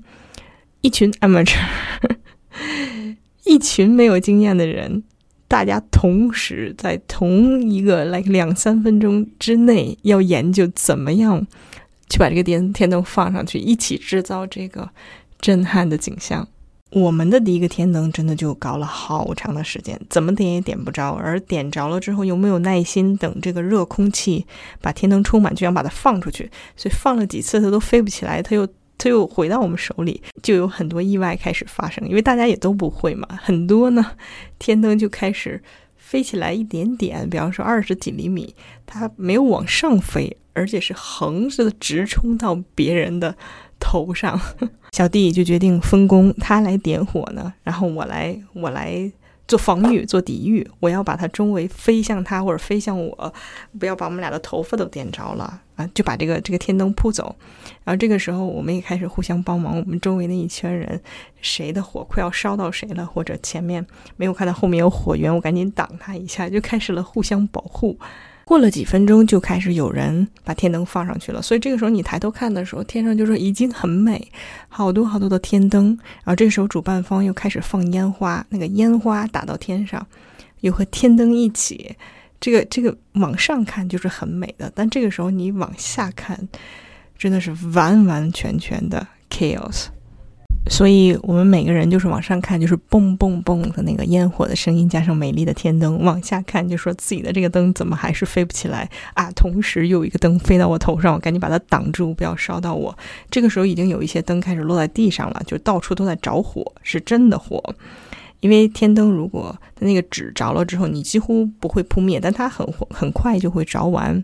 [0.83, 1.57] 一群 amateur，
[3.45, 5.03] 一群没有经验的人，
[5.53, 11.47] 大家同时在同一个 like 两三分钟之内要研究怎么样。
[12.09, 14.89] 去把这个电天灯放上去，一起制造这个
[15.41, 16.47] 震撼的景象。
[16.91, 24.47] 我们的第一个天灯真的就搞了好长的时间，怎么点也点不着，而点着了之后又没有耐心等这个热空气
[24.83, 34.13] 把天灯充满，就想把它放出去，所以放了几次它都飞不起来，它又它又回到我们手里，就有很多意外开始发生，因为大家也都不会嘛，很多呢
[34.59, 35.63] 天灯就开始
[35.97, 38.55] 飞起来一点点，比方说二十几厘米，
[38.87, 40.37] 它没有往上飞。
[40.55, 43.35] 而且是横着的直冲到别人的
[43.81, 44.39] 头上，
[44.93, 49.11] 小弟就决定分工，他来点火呢，然后我来我来
[49.49, 53.33] 做防御做抵御，我要把它周围飞向他或者飞向我，
[53.81, 55.63] 不要把我们俩的头发都点着了
[55.95, 57.35] 就把这个这个天灯扑走。
[57.85, 61.01] 然后这个时候我们也开始互相帮忙，我们周围那一圈人，
[61.41, 63.85] 谁的火快要烧到谁了，或者前面
[64.17, 67.99] 没有看到后面有火源，我赶紧挡他一下，就开始了互相保护。
[68.45, 71.41] 过了几分钟，就开始有人把天灯放上去了。
[71.41, 74.31] 所以这个时候你抬头看的时候，天上就说已经很美，
[74.69, 75.97] 好多好多的天灯。
[76.25, 80.05] 然后这个时候主办方又开始放烟花，那个烟花打到天上，
[80.61, 81.97] 又和天灯一起，
[82.43, 84.71] 这个这个往上看就是很美的。
[84.75, 86.49] 但这个时候你往下看，
[87.17, 89.87] 真的是完完全全的 chaos。
[90.71, 99.29] 所以我们每个人就是往上看，就是嘣嘣嘣的那个烟火的声音，加上美丽的天灯；往下看，就说自己的这个灯怎么还是飞不起来啊？
[99.33, 102.97] 同时又有一个灯飞到我头上，我赶紧把它挡住，不要烧到我。
[103.29, 107.61] 这个时候已经有一些灯开始落在地上了，就到处都在着火，是真的火。
[108.43, 114.23] 因为天灯如果它那个纸着了之后，你几乎不会扑灭，但它很很快就会着完，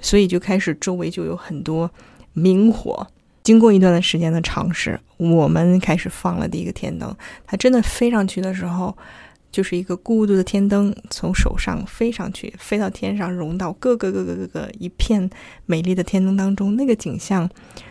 [0.00, 1.90] 所以就开始周围就有很多
[2.34, 3.06] 明火。
[3.42, 7.14] 经过一段的时间的尝试，我们开始放了第一个天灯。
[7.46, 8.94] 它真的飞上去的时候，
[9.50, 15.28] 就是一个孤独的天灯从手上飞上去，飞到天上，融到各个各个各个一片
[15.66, 16.76] 美丽的天灯当中。
[16.76, 17.48] 那个景象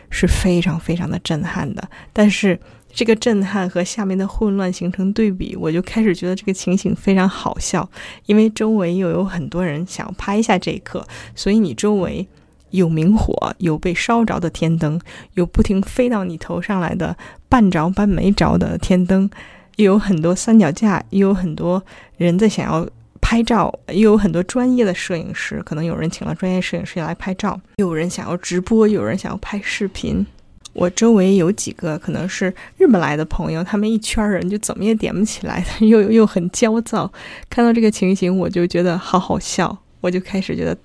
[0.10, 1.88] 是非常非常的震撼的。
[2.12, 2.60] 但是
[2.94, 7.90] 这个震撼和下面的混乱形成对比，我就开始觉得这个情形非常好笑，
[8.28, 12.28] 因为周围又有很多人想要拍下这一刻，所以你周围。
[12.74, 15.00] 有明火，有被烧着的天灯，
[15.36, 17.16] 有不停飞到你头上来的
[17.48, 19.30] 半着半没着的天灯，
[19.76, 21.84] 又有很多三脚架，又有很多
[22.18, 22.90] 人在想要
[23.22, 30.26] 拍照，又有很多专业的摄影师，可能有人请了专业摄影师来拍照，有人想要直播，有人想要拍视频。
[30.74, 37.12] 我周围有几个可能是日本来的朋友，他们一圈人就怎么也点不起来， 又又很焦躁。
[37.50, 40.78] 看到这个情形，我就觉得好好笑，我就开始觉得。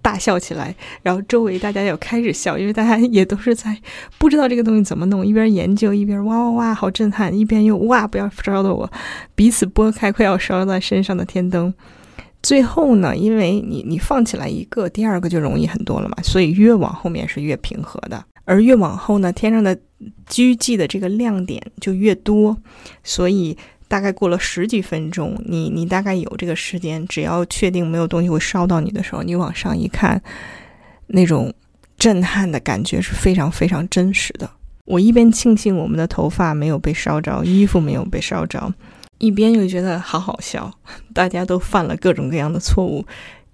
[0.00, 3.76] 大笑起来，然后周围大家也开始笑，因为大家也都是在
[4.16, 8.90] 不知道这个东西怎么弄，一边研究一边哇哇哇，好震撼，一边又哇不要烧到我，
[9.34, 11.74] 彼此拨开快要烧在身上的天灯。
[12.40, 19.78] 最后呢，因为你你放起来一个，第二个就容易很多了嘛，所以越往后面是越平和的，而越往后呢，天上的
[20.26, 22.56] 聚集的这个亮点就越多，
[23.04, 23.56] 所以。
[23.90, 30.22] 大概过了十几分钟，你你大概有这个时间，只要确定没有东西会烧到你的时候，你往上一看，
[31.06, 31.50] 那种
[31.96, 34.50] 震撼的感觉是非常非常真实的。
[34.84, 38.70] 我一边庆幸我们的头发没有被烧着，衣服没有被烧着，
[39.16, 40.70] 一边又觉得好好笑，
[41.14, 43.02] 大家都犯了各种各样的错误，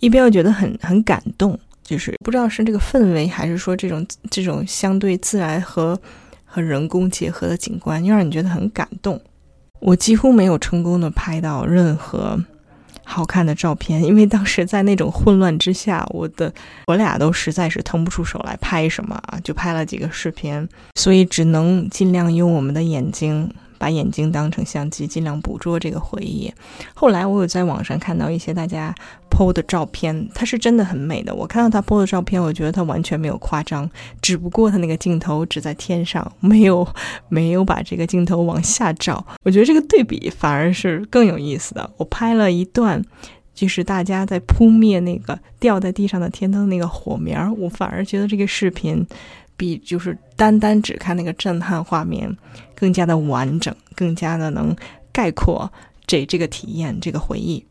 [0.00, 5.96] 一边又觉得很很感动，就是不知道是这个氛围，还是说这种这种相对自然和
[6.44, 9.20] 和人工结合的景观，又让你觉得很感动。
[9.80, 12.42] 我几乎没有成功的拍到任何
[13.04, 16.50] 好看的照片，因为当时在那种混乱之下，我的
[16.86, 23.52] 我俩都实在是腾不出手来拍什么啊，就拍了几个视频，所以只能尽量用我们的眼睛。
[23.78, 26.52] 把眼睛当成相机，尽量捕捉这个回忆。
[26.94, 28.94] 后来我有在网上看到一些大家
[29.30, 31.34] PO 的照片，它是真的很美的。
[31.34, 33.88] 我看到他 PO 的照片，我觉得他完全没有夸张，
[34.22, 36.86] 只不过他那个镜头只在天上，没有
[37.28, 39.24] 没有把这个镜头往下照。
[39.42, 41.90] 我觉得这个对比反而是更有意思的。
[41.96, 43.04] 我拍了一段，
[43.54, 49.06] 就是大家在扑灭那个掉在地上的天灯那个火苗，我反而觉得这个视频。
[49.56, 52.34] 比就是单单只看那个震撼画面
[52.74, 54.74] 更加的完整，更加的能
[55.12, 55.70] 概括
[56.06, 57.64] 这这个体验，这个回忆。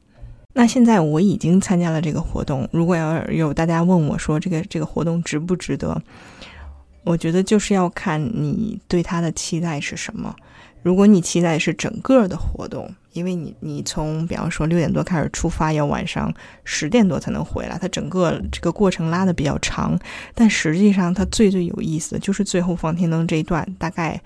[0.53, 5.99] 那现在我已经参加了这个活动，如果要有大家问我说这个这个活动值不值得，
[7.03, 10.35] 我觉得就是要看你对它的期待是什么。
[10.83, 16.33] 如果你期待是整个的活动，因为你你从比方说六点多开始出发，要晚上
[16.63, 19.97] 十点多才能回来，它整个这个过程拉的比较长。
[20.35, 24.19] 但实际上，它最最有意思的就是最后放天灯这一段，大概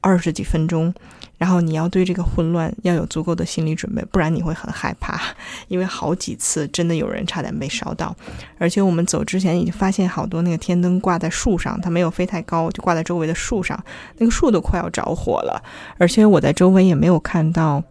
[0.00, 0.94] 二十几分钟。
[1.36, 5.20] 然后你要对这个混乱要有足够的心理准备，不然你会很害怕，
[5.66, 8.14] 因为好几次真的有人差点被烧到。
[8.56, 13.78] 而且我们走之前已经发现好多那个天灯挂在树上，它没有飞太高，就挂在周围的树上，
[14.18, 15.60] 那个树都快要着火了。
[15.98, 17.82] 而且我在周围也没有看到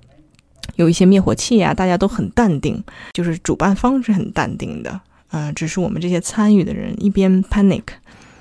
[0.75, 2.83] 有一些灭火器啊，大家都很淡定，
[3.13, 4.99] 就是主办方是很淡定的，
[5.29, 7.83] 啊，只是我们这些参与的人一边 panic。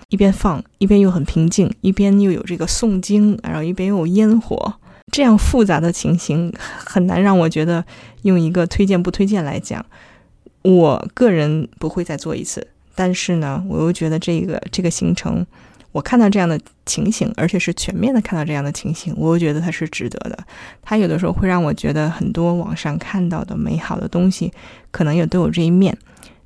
[0.09, 4.75] 一边放，一边又很平静，一边又有这个诵经，然后一边又有烟火，
[5.11, 7.83] 这样复杂的情形很难让我觉得
[8.20, 9.83] 用一个推荐不推荐来讲。
[10.61, 15.47] 我个人不会再做一次，但是呢，我又觉得这个这个行程，
[15.93, 20.38] 我看到这样的情形，而且是全面的看到这样的情形，我又觉得它是值得的。
[20.82, 24.53] 它有的时候会让我觉得很多网上看到的美好的东西，
[24.90, 25.97] 可能也都有这一面。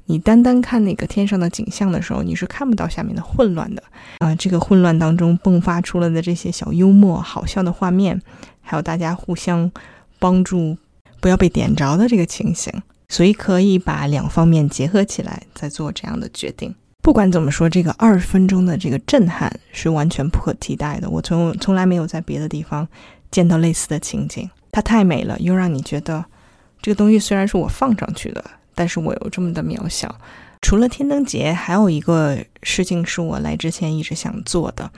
[0.09, 3.83] 你单单看那个天上的景象的时候，你是看不到下面的混乱的
[4.19, 4.33] 啊！
[4.37, 8.23] 这个混乱当中迸发出来的这些小幽默、好笑的画面，
[8.61, 9.69] 还有大家互相
[10.21, 10.77] 帮助，
[11.21, 12.73] 不要被点着的这个情形，
[13.09, 16.73] 所以可以把两方面结合起来，再做这样的决定。
[17.07, 21.09] 不管怎么说，这个二十分钟的这个震撼是完全不可替代的。
[21.09, 22.89] 我从从来没有在别的地方
[23.31, 26.25] 见到类似的情景，它太美了，又让你觉得
[26.83, 28.45] 这个东西虽然是我放上去的。
[28.75, 30.13] 但是我又这么的渺小。
[30.67, 34.91] 除了天灯节，还有一个事情是我来之前一直想做的，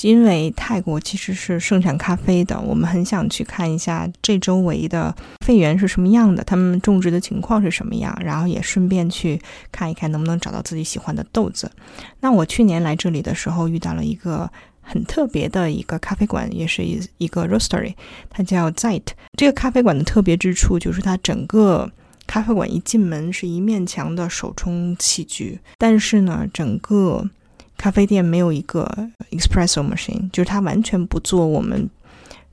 [0.00, 5.14] 因为泰国其实是盛产咖啡的，我们很想去看一下这周围的
[5.46, 11.70] 废园是什么样的，他们种植的情况是什么样，然后也顺便去看一看能不能找到自己喜欢的豆子。
[12.18, 14.50] 那我去年来这里的时候，遇到了一个
[14.80, 17.94] 很特别的一个咖啡馆，也是一一个 roastery，
[18.28, 19.12] 它叫 Zite。
[19.38, 21.88] 这个咖啡馆的特别之处就是它整个。
[22.32, 27.28] 咖啡馆一进门是一面墙的手冲器具，但是呢，整个
[27.76, 28.90] 咖啡店没有一个
[29.32, 31.90] espresso machine，就是它完全不做我们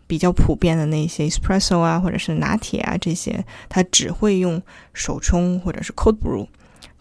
[0.06, 4.62] 比较普遍的那些 espresso 啊，或者是拿铁啊这些，它只会用
[4.94, 6.46] 手冲或者是 cold brew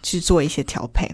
[0.01, 1.13] 去做一些调配。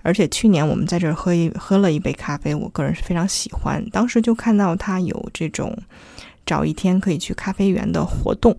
[0.00, 3.84] 而且去年我们在这儿喝一喝了一杯咖啡，我个人是非常喜欢。
[3.90, 5.76] 当时就看到它有这种
[6.46, 8.56] 找一天可以去咖啡园的活动。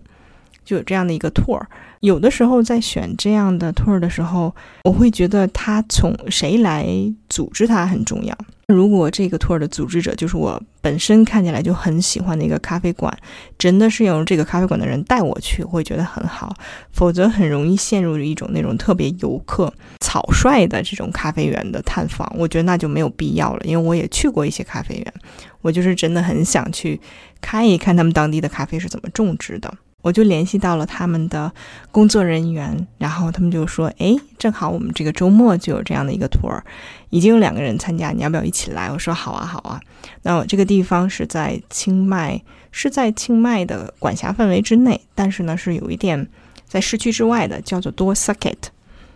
[0.64, 1.60] 就有这样的一个 tour，
[2.00, 4.54] 有的时候在选这样的 tour 的时候，
[4.84, 6.86] 我会觉得他从谁来
[7.28, 8.36] 组织它很重要。
[8.68, 13.14] 如果这个 tour 的组织者就是我本身看起来就很喜欢的一个咖啡馆，
[13.58, 16.54] 真的是由这个咖啡馆的人带我去，我会觉得很好。
[16.90, 23.60] 否则很容易陷入一种那种特别游客、草率的这种咖啡园的探访，我觉得那就没有必要了。
[23.66, 25.14] 因为我也去过一些咖啡园，
[25.60, 26.98] 我就是真的很想去
[27.42, 29.70] 看一看他们当地的咖啡是怎么种植的。
[30.04, 31.50] 我就联系到了他们的
[31.90, 36.60] 工作人员，然后他们就说：“哎，正好我们这个周末就有这样的一个 tour，
[37.08, 39.80] 已经有两个人参加，你要不要一起来？”我说：“好啊，好啊。”
[40.20, 42.38] 那我这个地方是在清迈，
[42.70, 46.28] 是在清迈的管辖范围之内，但是呢是有一点
[46.68, 48.70] 在市区之外的，叫做多 s u c k e t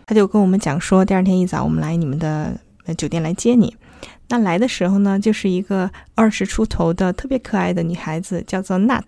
[0.06, 2.58] 他就跟我们讲说，第二天一早我们来你们的
[2.96, 3.76] 酒店来接你。
[4.28, 9.02] 那来的时候呢，就是一个二十出头的特别可爱的女孩子，叫做 Nat，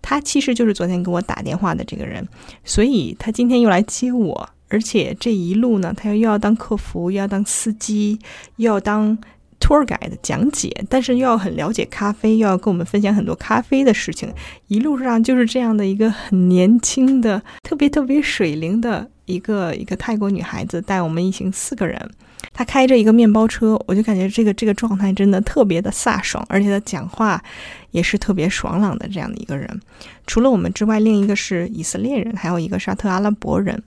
[0.00, 2.26] 她其实就是昨天给我打电话的这个人，
[2.64, 8.18] 所以她今天又来接我，而且这一路呢，她又要当客服，又要当司机，
[8.56, 9.16] 又要当
[9.60, 14.32] tour guide 讲解，但是又要很了解咖啡，又要跟我们分享很多咖啡的事情，
[14.68, 22.10] 一路上就是这样的一个很年轻的、特别特别水灵的一个一个泰国女孩子，带我们一行四个人。
[22.52, 27.42] 他开着一个面包车，我就感觉这个这个状态真的特别的飒爽，而且他讲话
[27.90, 29.80] 也是特别爽朗的这样的一个人。
[30.26, 33.82] 除了我们之外，另一个是以色列人，还有一个沙特阿拉伯人。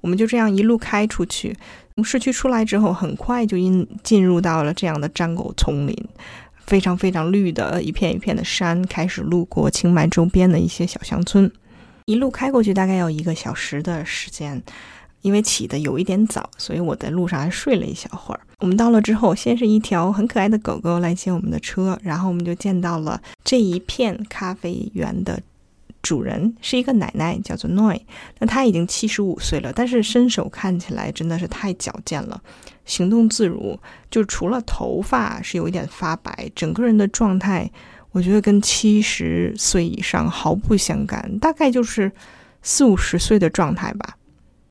[0.00, 1.56] 我们就这样一路开出去，
[1.94, 5.96] 从市区出来之后，很快就进进入到了这样的战狗丛林，
[6.66, 11.50] 非常非常绿的一片一片的山，开始路过清迈周边的一些小乡村，
[12.04, 14.60] 一路开过去大概要一个小时的时间。
[15.22, 18.40] 因为起的有一点早，所以我在路上还睡了一小会儿。
[18.58, 25.40] 我们到了之后，先是一条很可爱的狗狗来接我们的车，然后我们就见到了这一片咖啡园的
[26.02, 28.00] 主人，是一个奶奶，叫做 Noi。
[28.38, 32.40] 那她已经七十五岁了，但是身手看起来真的是太矫健了，
[32.84, 33.78] 行动自如。
[34.10, 37.70] 就除了头发是有一点发白，整个人的状态
[38.12, 42.10] 我觉得跟七十岁以上毫不相干，大概就是
[42.62, 44.16] 四五十岁的状态吧。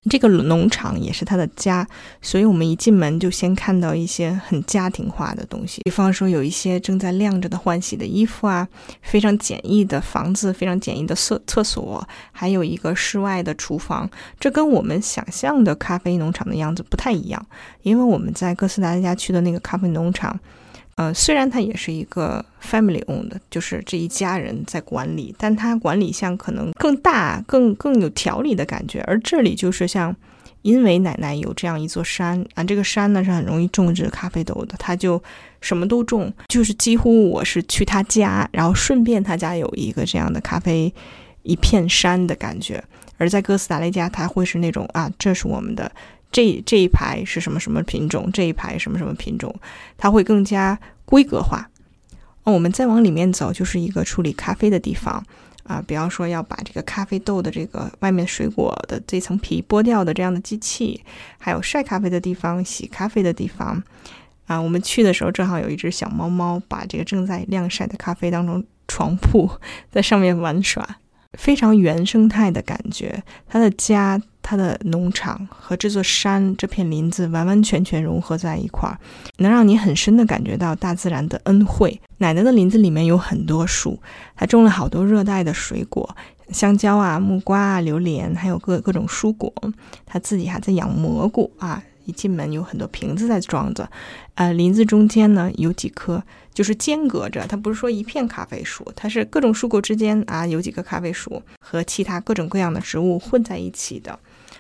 [0.09, 1.87] 这个农场也是他的家，
[2.21, 8.67] 所以我们一进门就先看到一些很家庭化的东西，比方说有一些正在晾着的换洗的衣服啊，
[9.01, 14.09] 非常简易的房子，非常简易的厕厕所，还有一个室外的厨房。
[14.39, 17.45] 这跟我们想象的咖啡农场的样子不太一样，
[17.81, 20.39] 因为我们在哥斯达黎加去的那个咖啡农场。
[20.99, 28.99] 呃，虽然它也是一个 family owned，就是这一家人在管理，但它管理像可能更大、更更有条理的感觉。
[29.07, 30.13] 而这里就是像，
[30.61, 35.23] 因为奶奶有这样一座山啊，这个山呢是很容易种植咖啡豆的，他就
[35.61, 40.93] 什么都种，就是几乎我是去他家，然后顺便他家有一个这样的咖啡
[41.43, 42.83] 一片山的感觉。
[43.17, 45.89] 而在哥斯达黎加，它会是那种啊，这是我们的。
[46.31, 48.29] 这这一排是什么什么品种？
[48.31, 49.53] 这一排什么什么品种？
[49.97, 51.69] 它会更加规格化。
[52.43, 55.23] 哦，我们再往里面走，就是一个处理咖啡的地方
[55.63, 55.83] 啊。
[55.85, 61.03] 比方说，要把这个咖啡豆的这个外面水果的这层皮剥掉的这样的机器，
[61.37, 63.83] 还有晒咖啡的地方、洗咖啡的地方
[64.45, 64.61] 啊。
[64.61, 69.49] 我们去的时候，正好有一只小猫猫把这个正在晾晒的咖啡当成床铺，
[69.91, 70.97] 在上面玩耍，
[71.37, 73.23] 非常原生态的感觉。
[73.47, 74.21] 他的家。
[74.41, 78.97] 他的农场和这座山、这片林子完完全全融合在一块儿，
[79.37, 82.01] 能让你很深的感觉到大自然的恩惠。
[82.17, 84.01] 奶奶的林子里面有很多树，
[84.35, 86.15] 她种了好多热带的水果，
[86.51, 89.53] 香蕉啊、木瓜啊、榴莲，还有各各种蔬果。
[90.03, 91.83] 她自己还在养蘑菇啊。
[92.05, 93.87] 一进门有很多瓶子在装着，
[94.33, 96.23] 呃，林子中间呢有几棵，
[96.53, 104.17] 就是间隔着，它不是说一片咖啡树，它是各种蔬果之间啊有几个咖啡树和其他各种各样的植物混在一起的。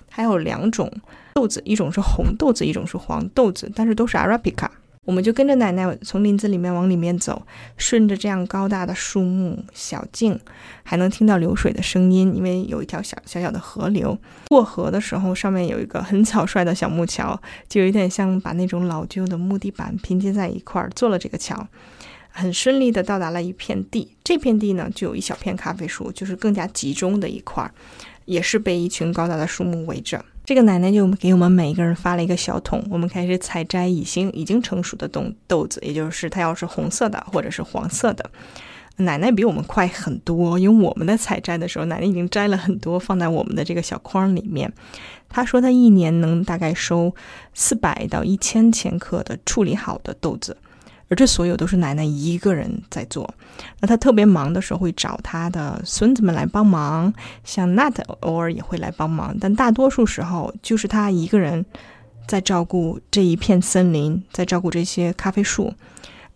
[0.09, 0.91] 还有两种
[1.33, 4.67] 豆子，一种是红豆子，一种是黄豆子，但是都是 Arabica。
[5.09, 7.41] 我们就跟着奶奶从林子里面往里面走，
[7.77, 10.39] 顺着这样高大的树木、小径，
[10.83, 14.15] 还能听到流水的声音，因为有一条小小小的河流。
[14.49, 21.67] 过河的时候，上面有一个很草率的小木桥，就有点像把那种老旧的木地板拼接在一块儿做了这个桥。
[22.29, 27.73] 很顺利的到达了一片地，这片地呢就有一小片咖啡树，就是更加集中的一块儿。
[28.25, 30.23] 也是被一群高大的树木围着。
[30.49, 38.27] 这个奶奶就给我们每一个人发了一个小桶，我们开始采摘已经已经成熟的豆豆子，也就是它要是红色的或者是黄色的。
[38.95, 44.73] 奶奶比我们快很多，因为我们的采摘的时候，奶奶已经摘了很多放在我们的这个小筐里面。
[45.29, 47.13] 她说她一年能大概收
[47.53, 50.57] 四百到一千千克的处理好的豆子。
[51.09, 53.29] 而这所有都是奶奶一个人在做。
[53.79, 61.65] 那她特别忙的时候，会找她的孙子们来帮忙，像 Nat 偶尔也会来帮忙，但大多数时候就是她一个人
[62.27, 65.73] 在照顾这一片森林，在照顾这些咖啡树。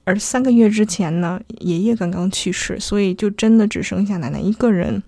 [0.06, 5.02] 而三个月之前呢，爷爷刚刚去世，所以就真的只剩下奶奶一个人。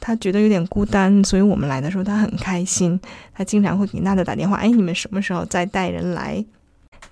[0.00, 2.98] 她觉得有点孤单，所以我们来的时候她很开心。
[3.32, 6.44] 她经常会给娜 a 打电话：“哎，你们什么时候再带人来？”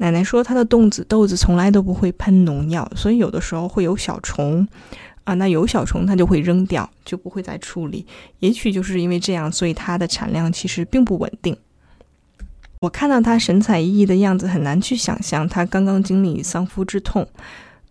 [0.01, 4.66] 奶奶说，她的豆子豆子从来都不会喷农药，所以有的时候会有小虫，
[5.24, 8.07] 啊，那有小虫，它就会扔掉，就不会再处理。
[8.38, 11.55] 也许就是因为这样，所以它的产量其实并不稳定。
[12.80, 17.28] 我看到她神采奕奕的样子，很难去想象她刚刚经历丧夫之痛，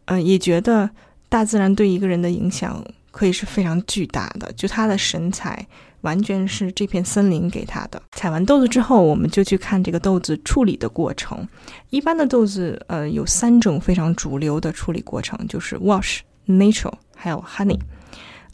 [0.05, 0.89] 嗯，也觉得
[1.29, 4.51] 大自然对一个人的影响可以是非常巨大的。
[4.53, 5.67] 就她的神采。
[6.01, 8.01] 完全是这片森林给他的。
[8.13, 11.47] 采完豆子之后，我们就去看这个豆子处理的过程。
[11.89, 17.79] 一般的豆子，呃，有三种非常主流的处理过程，就是 wash、natural，还有 honey。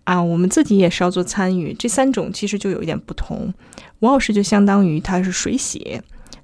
[0.03, 1.73] 啊，我们自己也是要做参与。
[1.73, 3.53] 这三种其实就有一点不同。
[4.01, 5.99] wash 就相当于它是水洗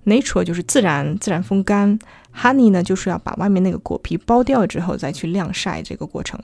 [0.06, 1.98] ，natural 就是自然自然风干。
[2.34, 6.40] Honey 呢，就是要把外面那个果皮剥掉之后再去晾晒，这个过程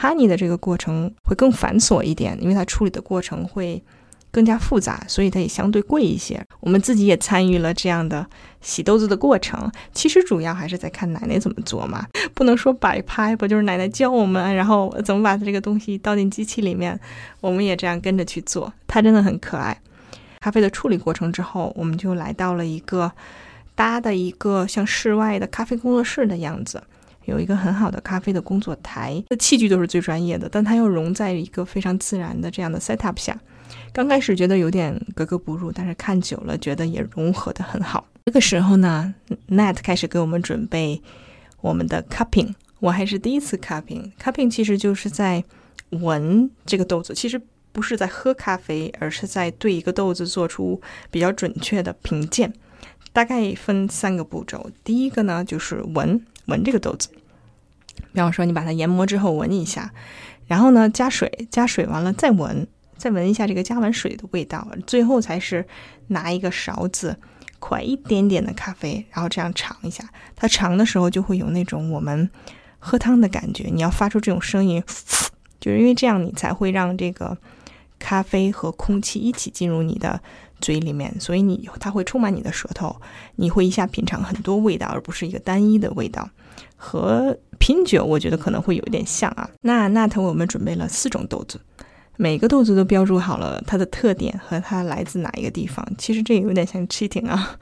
[0.00, 3.82] ，Honey 的这个过程会更繁琐一点，因为它处理的过程会
[4.30, 6.40] 更加复杂，所以它也相对贵一些。
[6.60, 8.24] 我们自己也参与了这样的
[8.60, 16.96] 洗豆子的过程，其实主要还是在看奶奶怎么做嘛，不能说摆拍不，就是奶奶教我们，然后怎么把这个东西倒进机器里面，
[17.40, 18.72] 我们也这样跟着去做。
[18.86, 19.76] 它真的很可爱。
[20.44, 23.10] 咖啡的处理过程之后，我们就来到了一个。
[23.76, 26.80] 搭的一个像室外的咖啡工作室的样子，
[27.24, 33.36] 有一个很好的咖啡的工作台，的器具都是最专业的，但它又融在一个非常自然的这样的 set up 下。
[33.92, 38.06] 刚开始觉得有点格格不入，但是看久了觉得也融合的很好。
[38.26, 39.12] 这个时候呢
[39.48, 41.02] ，Nat 开始给我们准备
[41.60, 45.42] 我们的 cupping，我还是第一次 cupping，cupping 其实就是在
[45.90, 47.42] 闻这个豆子，其实
[47.74, 52.52] 不是在喝咖啡，而是在对一个豆子做出比较准确的评鉴。
[53.12, 57.08] 大概分三个步骤，第一个呢就是闻闻这个豆子，
[58.12, 59.92] 比方说，你把它研磨之后闻一下，
[60.46, 62.66] 然后呢加水，加水完了再闻，
[62.96, 65.66] 再闻一下这个加完水的味道，最后才是
[66.08, 67.16] 拿一个勺子
[67.60, 70.08] 蒯一点点的咖啡，然后这样尝一下。
[70.36, 72.28] 它尝的时候就会有那种我们
[72.80, 74.82] 喝汤的感觉，你要发出这种声音，
[75.60, 77.38] 就是因为这样你才会让这个
[78.04, 80.20] 咖啡和空气一起进入你的
[80.60, 82.94] 嘴里面，所以你它会充满你的舌头，
[83.36, 86.28] 你会一下品尝很多味道，而不是一个单一的味道。
[86.76, 89.48] 和品酒，我觉得可能会有一点像啊。
[89.62, 91.58] 那那头我们准备了四种豆子，
[92.18, 95.82] 每个豆子都标注好了它的特点和它来自哪一个地方。
[95.96, 97.56] 其实这有点像 cheating 啊。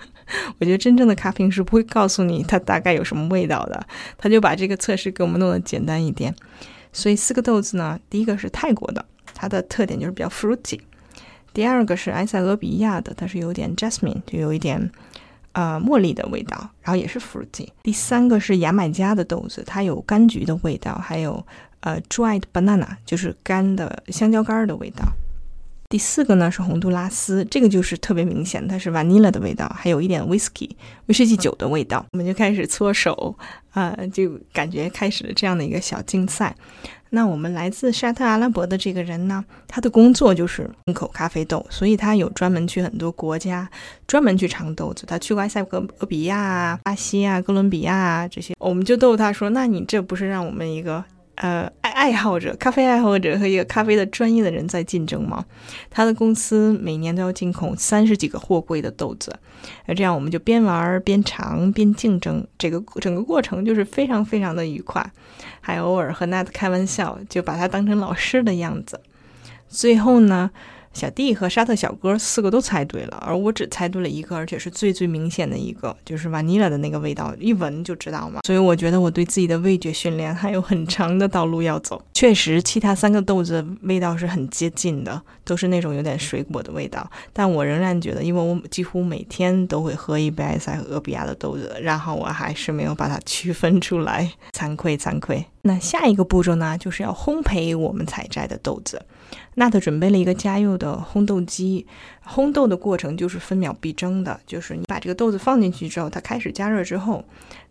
[0.59, 3.87] 我觉得真正的咖啡师不会告诉你它大概有什么味道的，
[4.19, 6.35] 他就把这个测试给我们弄得简单一点。
[6.93, 9.05] 所以四个豆子呢，第一个是泰国的，
[9.35, 10.79] 它的特点就是比较 fruity；
[11.53, 14.91] 第二个是埃塞俄比亚的，它是有点 jasmine，就有一点。
[15.55, 17.69] 呃，茉莉的味道，然后也是 fruity。
[17.83, 21.47] 第三个是牙买加的豆子，它有柑橘的味道，还有
[21.81, 25.05] 呃 dried banana，就是干的香蕉干的味道。
[25.91, 30.71] 第四个呢是洪都拉斯，这个就是特别明显，它是 vanilla 的味道，还有一点 whisky
[31.05, 32.03] 威士忌酒的味道。
[32.13, 33.37] 我们就开始搓手，
[33.73, 36.57] 啊，就感觉开始了这样的一个小竞赛。
[37.15, 43.69] 那我们来自沙特阿拉伯的这个人呢，他的工作就是进口咖啡豆，所以他有专门去很多国家，
[44.07, 45.05] 专门去尝豆子。
[45.07, 51.05] 他去过埃塞俄比亚、巴西啊、哥伦比亚啊这些，我们就逗他说：“那你这不是让我们一个？”
[51.37, 55.45] 呃，爱爱好者、咖啡爱好者和一个咖啡的专业的人在竞争吗？
[55.91, 59.35] 他的公司每年都要进口三十几个货柜的豆子，
[59.87, 65.05] 那这样我们就边玩边尝边竞争，这个整个过程就是非常非常的愉快，
[65.63, 69.01] 还偶尔和 Nat 开玩笑，就把他当成老师的样子。
[69.69, 70.51] 最后呢？
[70.93, 78.41] 小弟和沙特小哥四个都猜对了，而我只猜对了一个，而且是最最明显的一个，就是 vanilla 的那个味道，一闻就知道嘛。
[78.45, 82.03] 所以我觉得我对自己的味觉训练还有很长的道路要走。
[82.13, 87.11] 确实，其他三个豆子味道是很接近的，都是那种有点水果的味道。
[87.33, 95.45] 但我仍然觉得，因为我几乎每天都会喝一杯埃塞俄比亚的豆子，然后我还是没有把它区分出来， 惭愧惭愧。
[95.63, 99.01] 那下一个步骤呢，就是要烘焙我们采摘的豆子。
[99.55, 101.87] 纳特准备了一个家用的烘豆机，
[102.27, 107.25] 烘豆的过程就是分秒必争的，就是你把这个豆子放进去之后，它开始加热之后，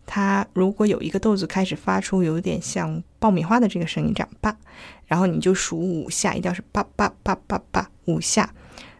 [0.06, 4.56] 它如果有一个豆子开始发出有点像爆米花的这个声音，这样叭，
[5.06, 8.52] 然后你就数五下，一定要是叭叭叭叭叭五下，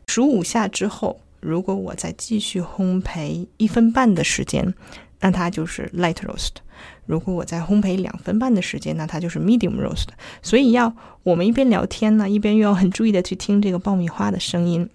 [0.06, 4.74] 数五下之后，如果我再继续烘焙一分半的时间，
[5.20, 6.56] 那它就是 light roast。
[7.06, 10.06] 如果我在烘焙两分半的时间，那它就是 medium roast。
[10.40, 14.88] 所以要我们一边聊天呢，一边又要很注意的去听这个爆米花的声音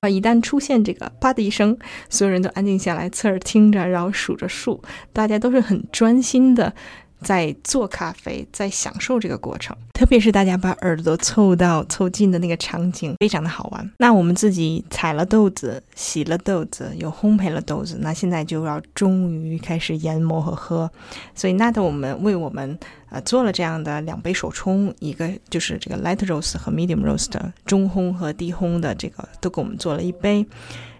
[0.00, 0.08] 啊。
[0.08, 4.82] 一旦出现这个啪的一声，所有人都安静下来，侧耳听着，然后数着数，
[5.12, 6.74] 大家都是很专心的。
[7.22, 13.90] 在做咖啡，在享受这个过程，特别是大家把耳朵凑到凑近的那个场景，非常的好玩。
[13.98, 20.90] 那我们自己采了豆子，洗了豆子，又烘焙了豆子，那现在就要终于开始研磨和喝。
[21.34, 22.78] 所以，那的我们为我们
[23.10, 27.30] 呃做了这样的两杯手冲，一个就是这个 light roast 和 medium roast，
[27.64, 30.44] 中烘和低烘的这个都给我们做了一杯。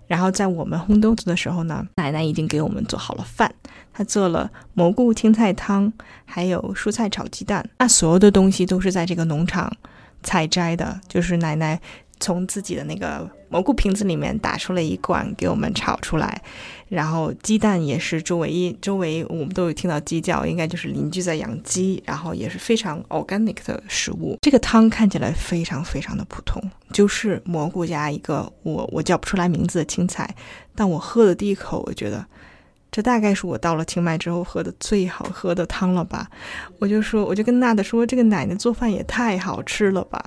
[0.06, 3.52] 然后在我们烘豆子的时候呢，奶奶已经给我们做好了饭。
[3.92, 5.92] 她做了蘑菇青菜汤，
[6.24, 7.68] 还有蔬菜炒鸡蛋。
[7.78, 9.70] 那所有的东西都是在这个农场
[10.22, 11.80] 采摘的，就是奶奶。
[12.20, 16.40] 从自己的那个蘑菇瓶子里面打出了一罐给我们炒出来，
[16.92, 24.36] 然后鸡蛋也是周围一周围我们都有听到鸡叫，应该就是邻居在养鸡，然后也是非常 organic 的食物。
[24.42, 26.62] 这个汤看起来非常非常的普通，
[26.92, 30.34] 就是蘑菇加一个我我叫不出来名字的青菜，
[30.74, 32.26] 但我喝的第一口，我觉得。
[32.90, 36.28] 这大概是我到了清迈之后喝的最好喝的汤了吧？
[36.78, 40.22] 我就说，我就跟娜的说，这个奶奶做饭也太好吃了吧？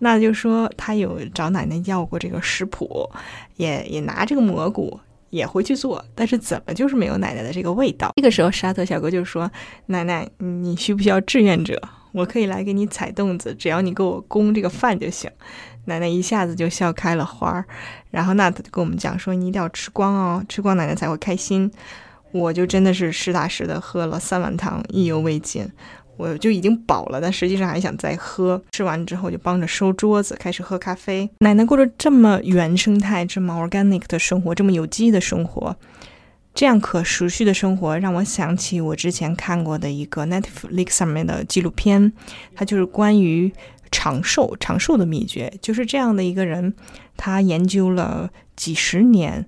[0.00, 3.08] 娜就说她有找奶奶要过这个食谱，
[3.56, 5.00] 也也拿这个蘑菇
[5.32, 8.12] 也回去做，但是怎么就是没有奶奶的这个味道？
[8.16, 9.50] 这个时候沙特小哥就说
[9.86, 11.80] ：“奶奶，你需不需要志愿者？
[12.12, 15.30] 我可以来给你采豆子，只要你给我供这个饭就行。”
[15.86, 17.64] 奶奶一下子就笑开了花儿，
[18.10, 21.72] 然后那特就跟我们讲说：“你一定要吃光哦，吃光奶奶才会开心。”
[22.32, 25.68] 我就真的是实打实的喝了三碗汤，意犹未尽，
[26.22, 28.62] 我就已经饱了，但实际上还想再喝。
[28.70, 31.28] 吃完之后就帮着收桌子，开始喝咖啡。
[31.40, 35.76] 奶奶过着这么原生态、这么 organic 的生活，这么有机的生活，
[36.54, 42.12] 这样可持续的生活，让我想起我之前看过的一个 Netflix 上面的纪录片，
[42.54, 43.52] 它就是关于。
[43.94, 46.72] 长寿，长寿的秘诀就是这样的一个人，
[47.14, 49.44] 他研究了几十年，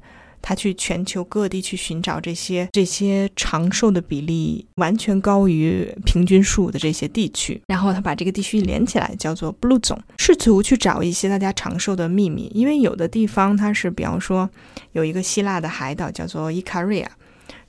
[0.46, 12.50] 他去全球各地去寻找这些这些长寿的比例完全高于平均数的这些地区，然后他把这个地区连起来，叫做 Blue 总，试图去找一些大家长寿的秘密。
[12.54, 14.50] 因为有的地方它是，比方说
[14.92, 17.10] 有一个希腊的海岛叫做伊卡瑞亚，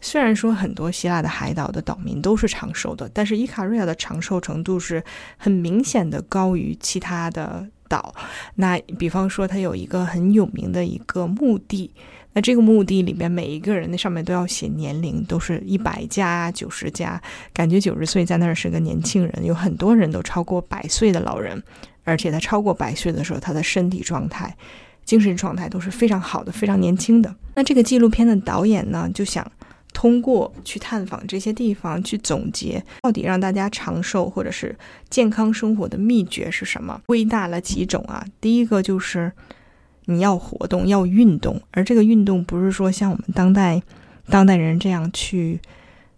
[0.01, 5.01] 虽然说很多希腊的海岛的岛民都是长寿的，但是伊卡瑞亚的长寿程度是
[5.38, 7.65] 很明显的高于其他的。
[7.88, 8.15] 岛，
[8.55, 11.91] 那比方说，它有一个很有名的一个墓地，
[12.36, 17.19] 那这个墓地里边每一个人那上面都要写年龄，都是一百加、九十加，
[17.51, 21.63] 感觉九十岁在那儿是个年轻人，有很多人都超过百岁的老人，
[22.03, 24.55] 而且他超过百岁的时候，他的身体状态、
[25.03, 27.36] 精神状态都是非常好的，非常年轻的。
[27.55, 29.51] 那这个纪录片的导演呢，就想。
[29.93, 34.77] 通过去探访这些地方，去总结到底让大家长寿或者是
[35.09, 36.99] 健康生活的秘诀是什么？
[37.05, 38.21] 归纳了几种啊。
[38.41, 39.31] 第一个就是
[40.05, 43.81] 你要活动，要运动，而这个运动不是说像我们当代
[44.29, 45.59] 当代人这样去。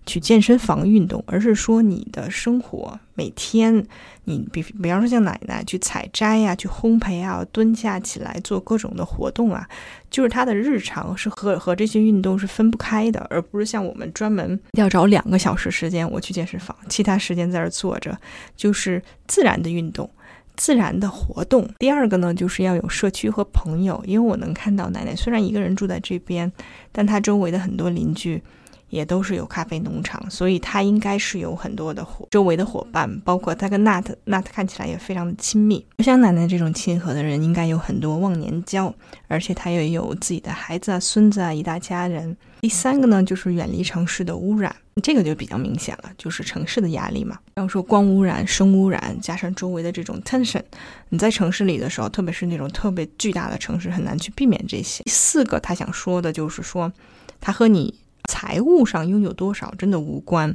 [0.10, 3.86] 去健身房运动，而是说你的生活每天，
[4.24, 9.68] 你比比方说像奶奶去采摘呀，去烘焙啊，蹲下起来做各种的活动啊，
[10.10, 18.18] 就是她的日常是和和这些运动是分不开的，而不是像我们专门要找两个小时时间我去健身房，其他时间在这坐着，
[18.56, 20.10] 就是自然的运动，
[20.58, 21.66] 自然的活动。
[21.80, 26.52] 第二个呢，就是要有社区和朋友，因为我能看到奶奶虽然一个人住在这边，
[26.92, 28.44] 但她周围的很多邻居。
[28.90, 35.86] 也都是有咖啡农场，所以她应该是有很多的伙周围的伙伴，包括她跟 Nat，Nat 看起来也非常的亲密。
[35.98, 38.96] 我想奶奶这种亲和的人，应该有很多忘年交，
[39.28, 42.38] 而且她也有自己的孩子啊、孙子啊，一大家人。
[42.62, 47.38] 第三个呢，就是远离城市的污染，这个就比较明显了，就是城市的压力嘛。
[47.56, 50.62] 要说光污染、声污染，加上周围的这种 tension，
[51.10, 55.04] 你在城市里的时候，特别是那种特别巨大的城市，很难去避免这些。
[55.04, 56.92] 第四个，他想说的就是说，
[57.40, 57.94] 他和你。
[58.30, 60.54] 财务上拥有多少真的无关，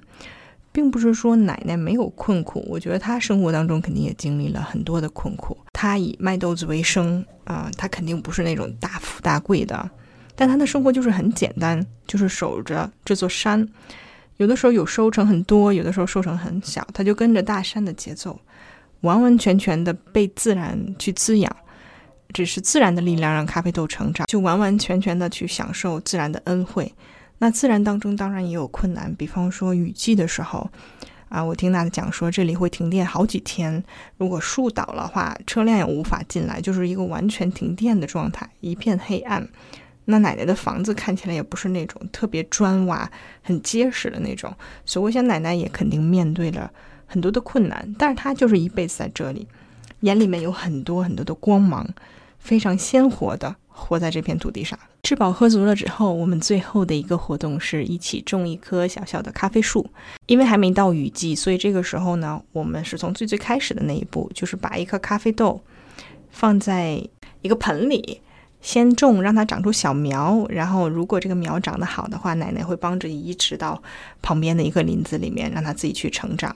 [0.72, 2.62] 并不是说奶奶没有困苦。
[2.68, 5.56] 我觉得她生活当中肯定也经历了很多的困苦。
[5.72, 9.90] 她以卖豆子为生啊，她肯定不是那种大富大贵的，
[10.36, 13.66] 但她的生活就是很简单，就是守着这座山。
[14.42, 18.36] 有的时候有收成很多，有的时候收成很小，它就跟着大山的节奏，
[19.02, 21.56] 完完全全的被自然去滋养。
[22.34, 26.92] 只是自然的力量让咖啡豆成长，就完完全全的去享受自然的恩惠。
[27.38, 30.68] 那自然当中当然也有困难，比方说雨季的时候，
[31.28, 33.84] 啊，我听娜的讲说这里会停电好几天，
[34.16, 39.46] 如果树倒了话，车辆也无法进来，就是一个完全停电的状态，一片黑暗。
[40.04, 43.10] 那奶奶的房子看起来也不是那种特别砖瓦
[43.42, 44.52] 很结实的那种，
[44.84, 46.70] 所以我想奶奶也肯定面对了
[47.06, 49.46] 很多的困难，但是她就是一辈子在这里，
[50.00, 51.86] 眼里面有很多很多的光芒，
[52.38, 54.78] 非常鲜活的活在这片土地上。
[55.04, 59.84] 吃饱喝足了之后，我们最后的一个活动是一起种一棵小小的咖啡树。
[60.26, 65.60] 因为还没到雨季，所以这个时候呢，我们是从最最开始的那一步，就是把一颗咖啡豆
[66.30, 67.02] 放在
[67.42, 68.20] 一个盆里，
[68.62, 70.46] 先种，让它长出小苗。
[70.48, 73.82] 然后，如果这个苗长得好的话，奶奶会帮着移植到
[74.22, 76.54] 旁边的一个林子里面，让它自己去成长。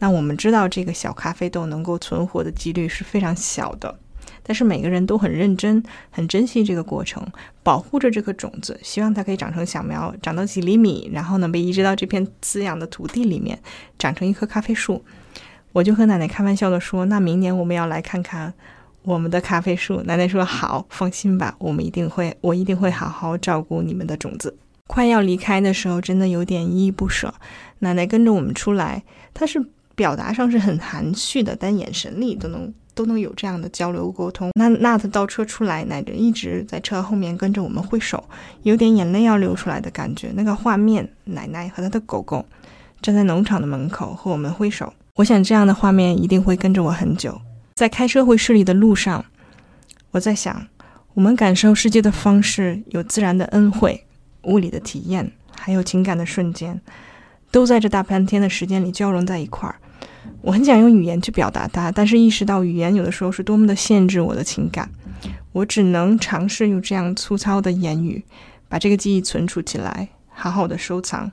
[0.00, 3.98] 那我们知道，这个小咖啡豆能够存活的几率是非常小的。
[4.42, 7.24] 但是每个人都很认真，很珍惜这个过程，
[7.62, 13.58] 保护着这颗种子，希望它可以长成小苗，长到几厘米，然后呢被移植到这片滋养的土地里面，
[13.98, 15.04] 长成一棵咖啡树。
[15.72, 18.54] 我就和奶奶开玩笑的说：“那明年我们要来看看
[19.06, 24.54] 我们的咖啡树。”奶奶说：“好，放心吧，我们一定会，我一定会好好照顾你们的种子。”
[24.86, 27.32] 快要离开的时候，真的有点依依不舍。
[27.78, 29.02] 奶奶跟着我们出来，
[29.32, 32.74] 她是表达上是很含蓄的，但眼神里都能。
[32.96, 34.52] 都能有这样的交流沟通。
[34.54, 38.24] 那娜特倒车出来，奶奶一直在车后面跟着我们挥手，
[38.62, 40.32] 有点眼泪要流出来的感觉。
[40.34, 42.42] 那个画面，奶奶和她的狗狗
[43.02, 44.90] 站在农场的门口和我们挥手。
[45.16, 47.38] 我想这样的画面一定会跟着我很久。
[47.76, 49.22] 在开车回市里的路上，
[50.12, 50.66] 我在想，
[51.12, 54.06] 我们感受世界的方式有自然的恩惠、
[54.44, 56.80] 物理的体验，还有情感的瞬间，
[57.50, 59.76] 都在这大半天的时间里交融在一块儿。
[60.40, 64.90] 我很想用语言去表达它，但是意识到语言有的时候是多么的限制我的情感，
[65.52, 68.24] 我只能尝试用这样粗糙的言语
[68.70, 71.30] 把这个记忆存储起来，好好的收藏。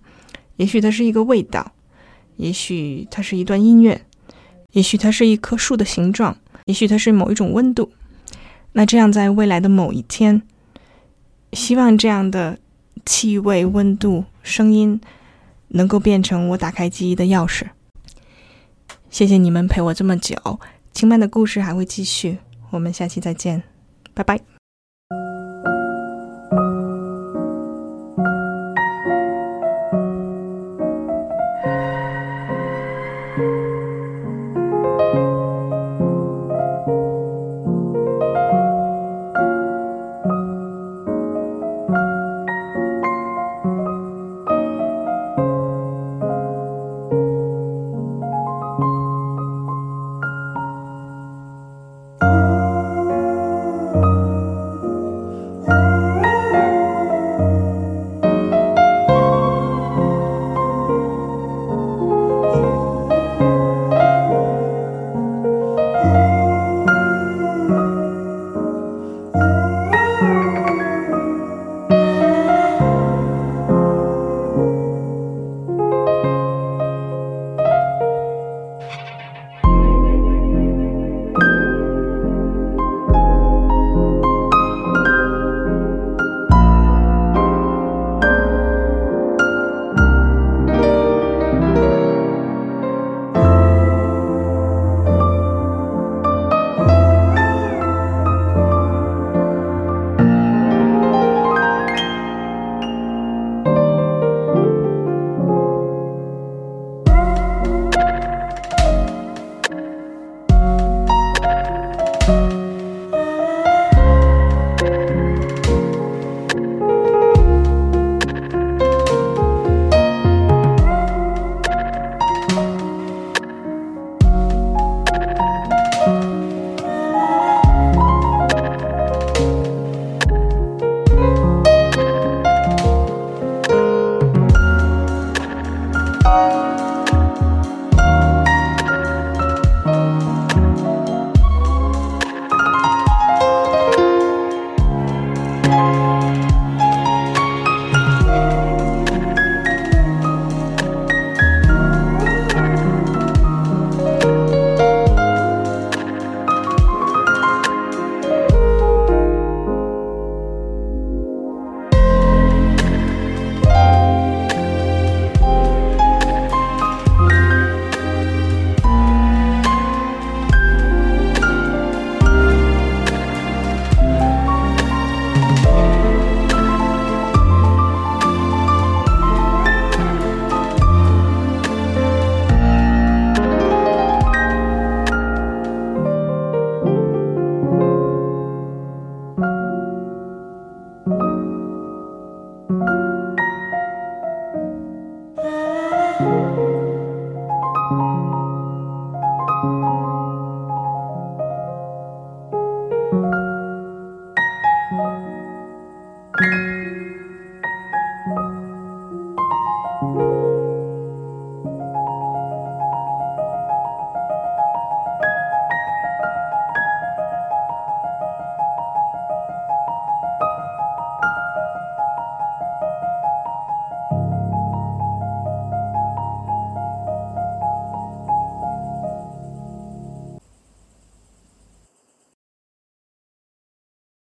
[0.58, 1.72] 也许它是一个味道，
[2.36, 4.06] 也许它是一段音乐，
[4.74, 7.92] 也许它是一棵树的形状，也许它是某一种温度。
[8.74, 10.42] 那这样在未来的某一天，
[11.54, 12.60] 希望这样的
[13.06, 15.00] 气味、温度、声音
[15.70, 17.68] 能够变成我打开记忆的钥匙。
[19.10, 20.60] 谢谢你们陪我这么久，
[20.92, 22.40] 清迈的故事还会继续，
[22.72, 23.62] 我们下期再见，
[24.16, 24.53] 拜拜。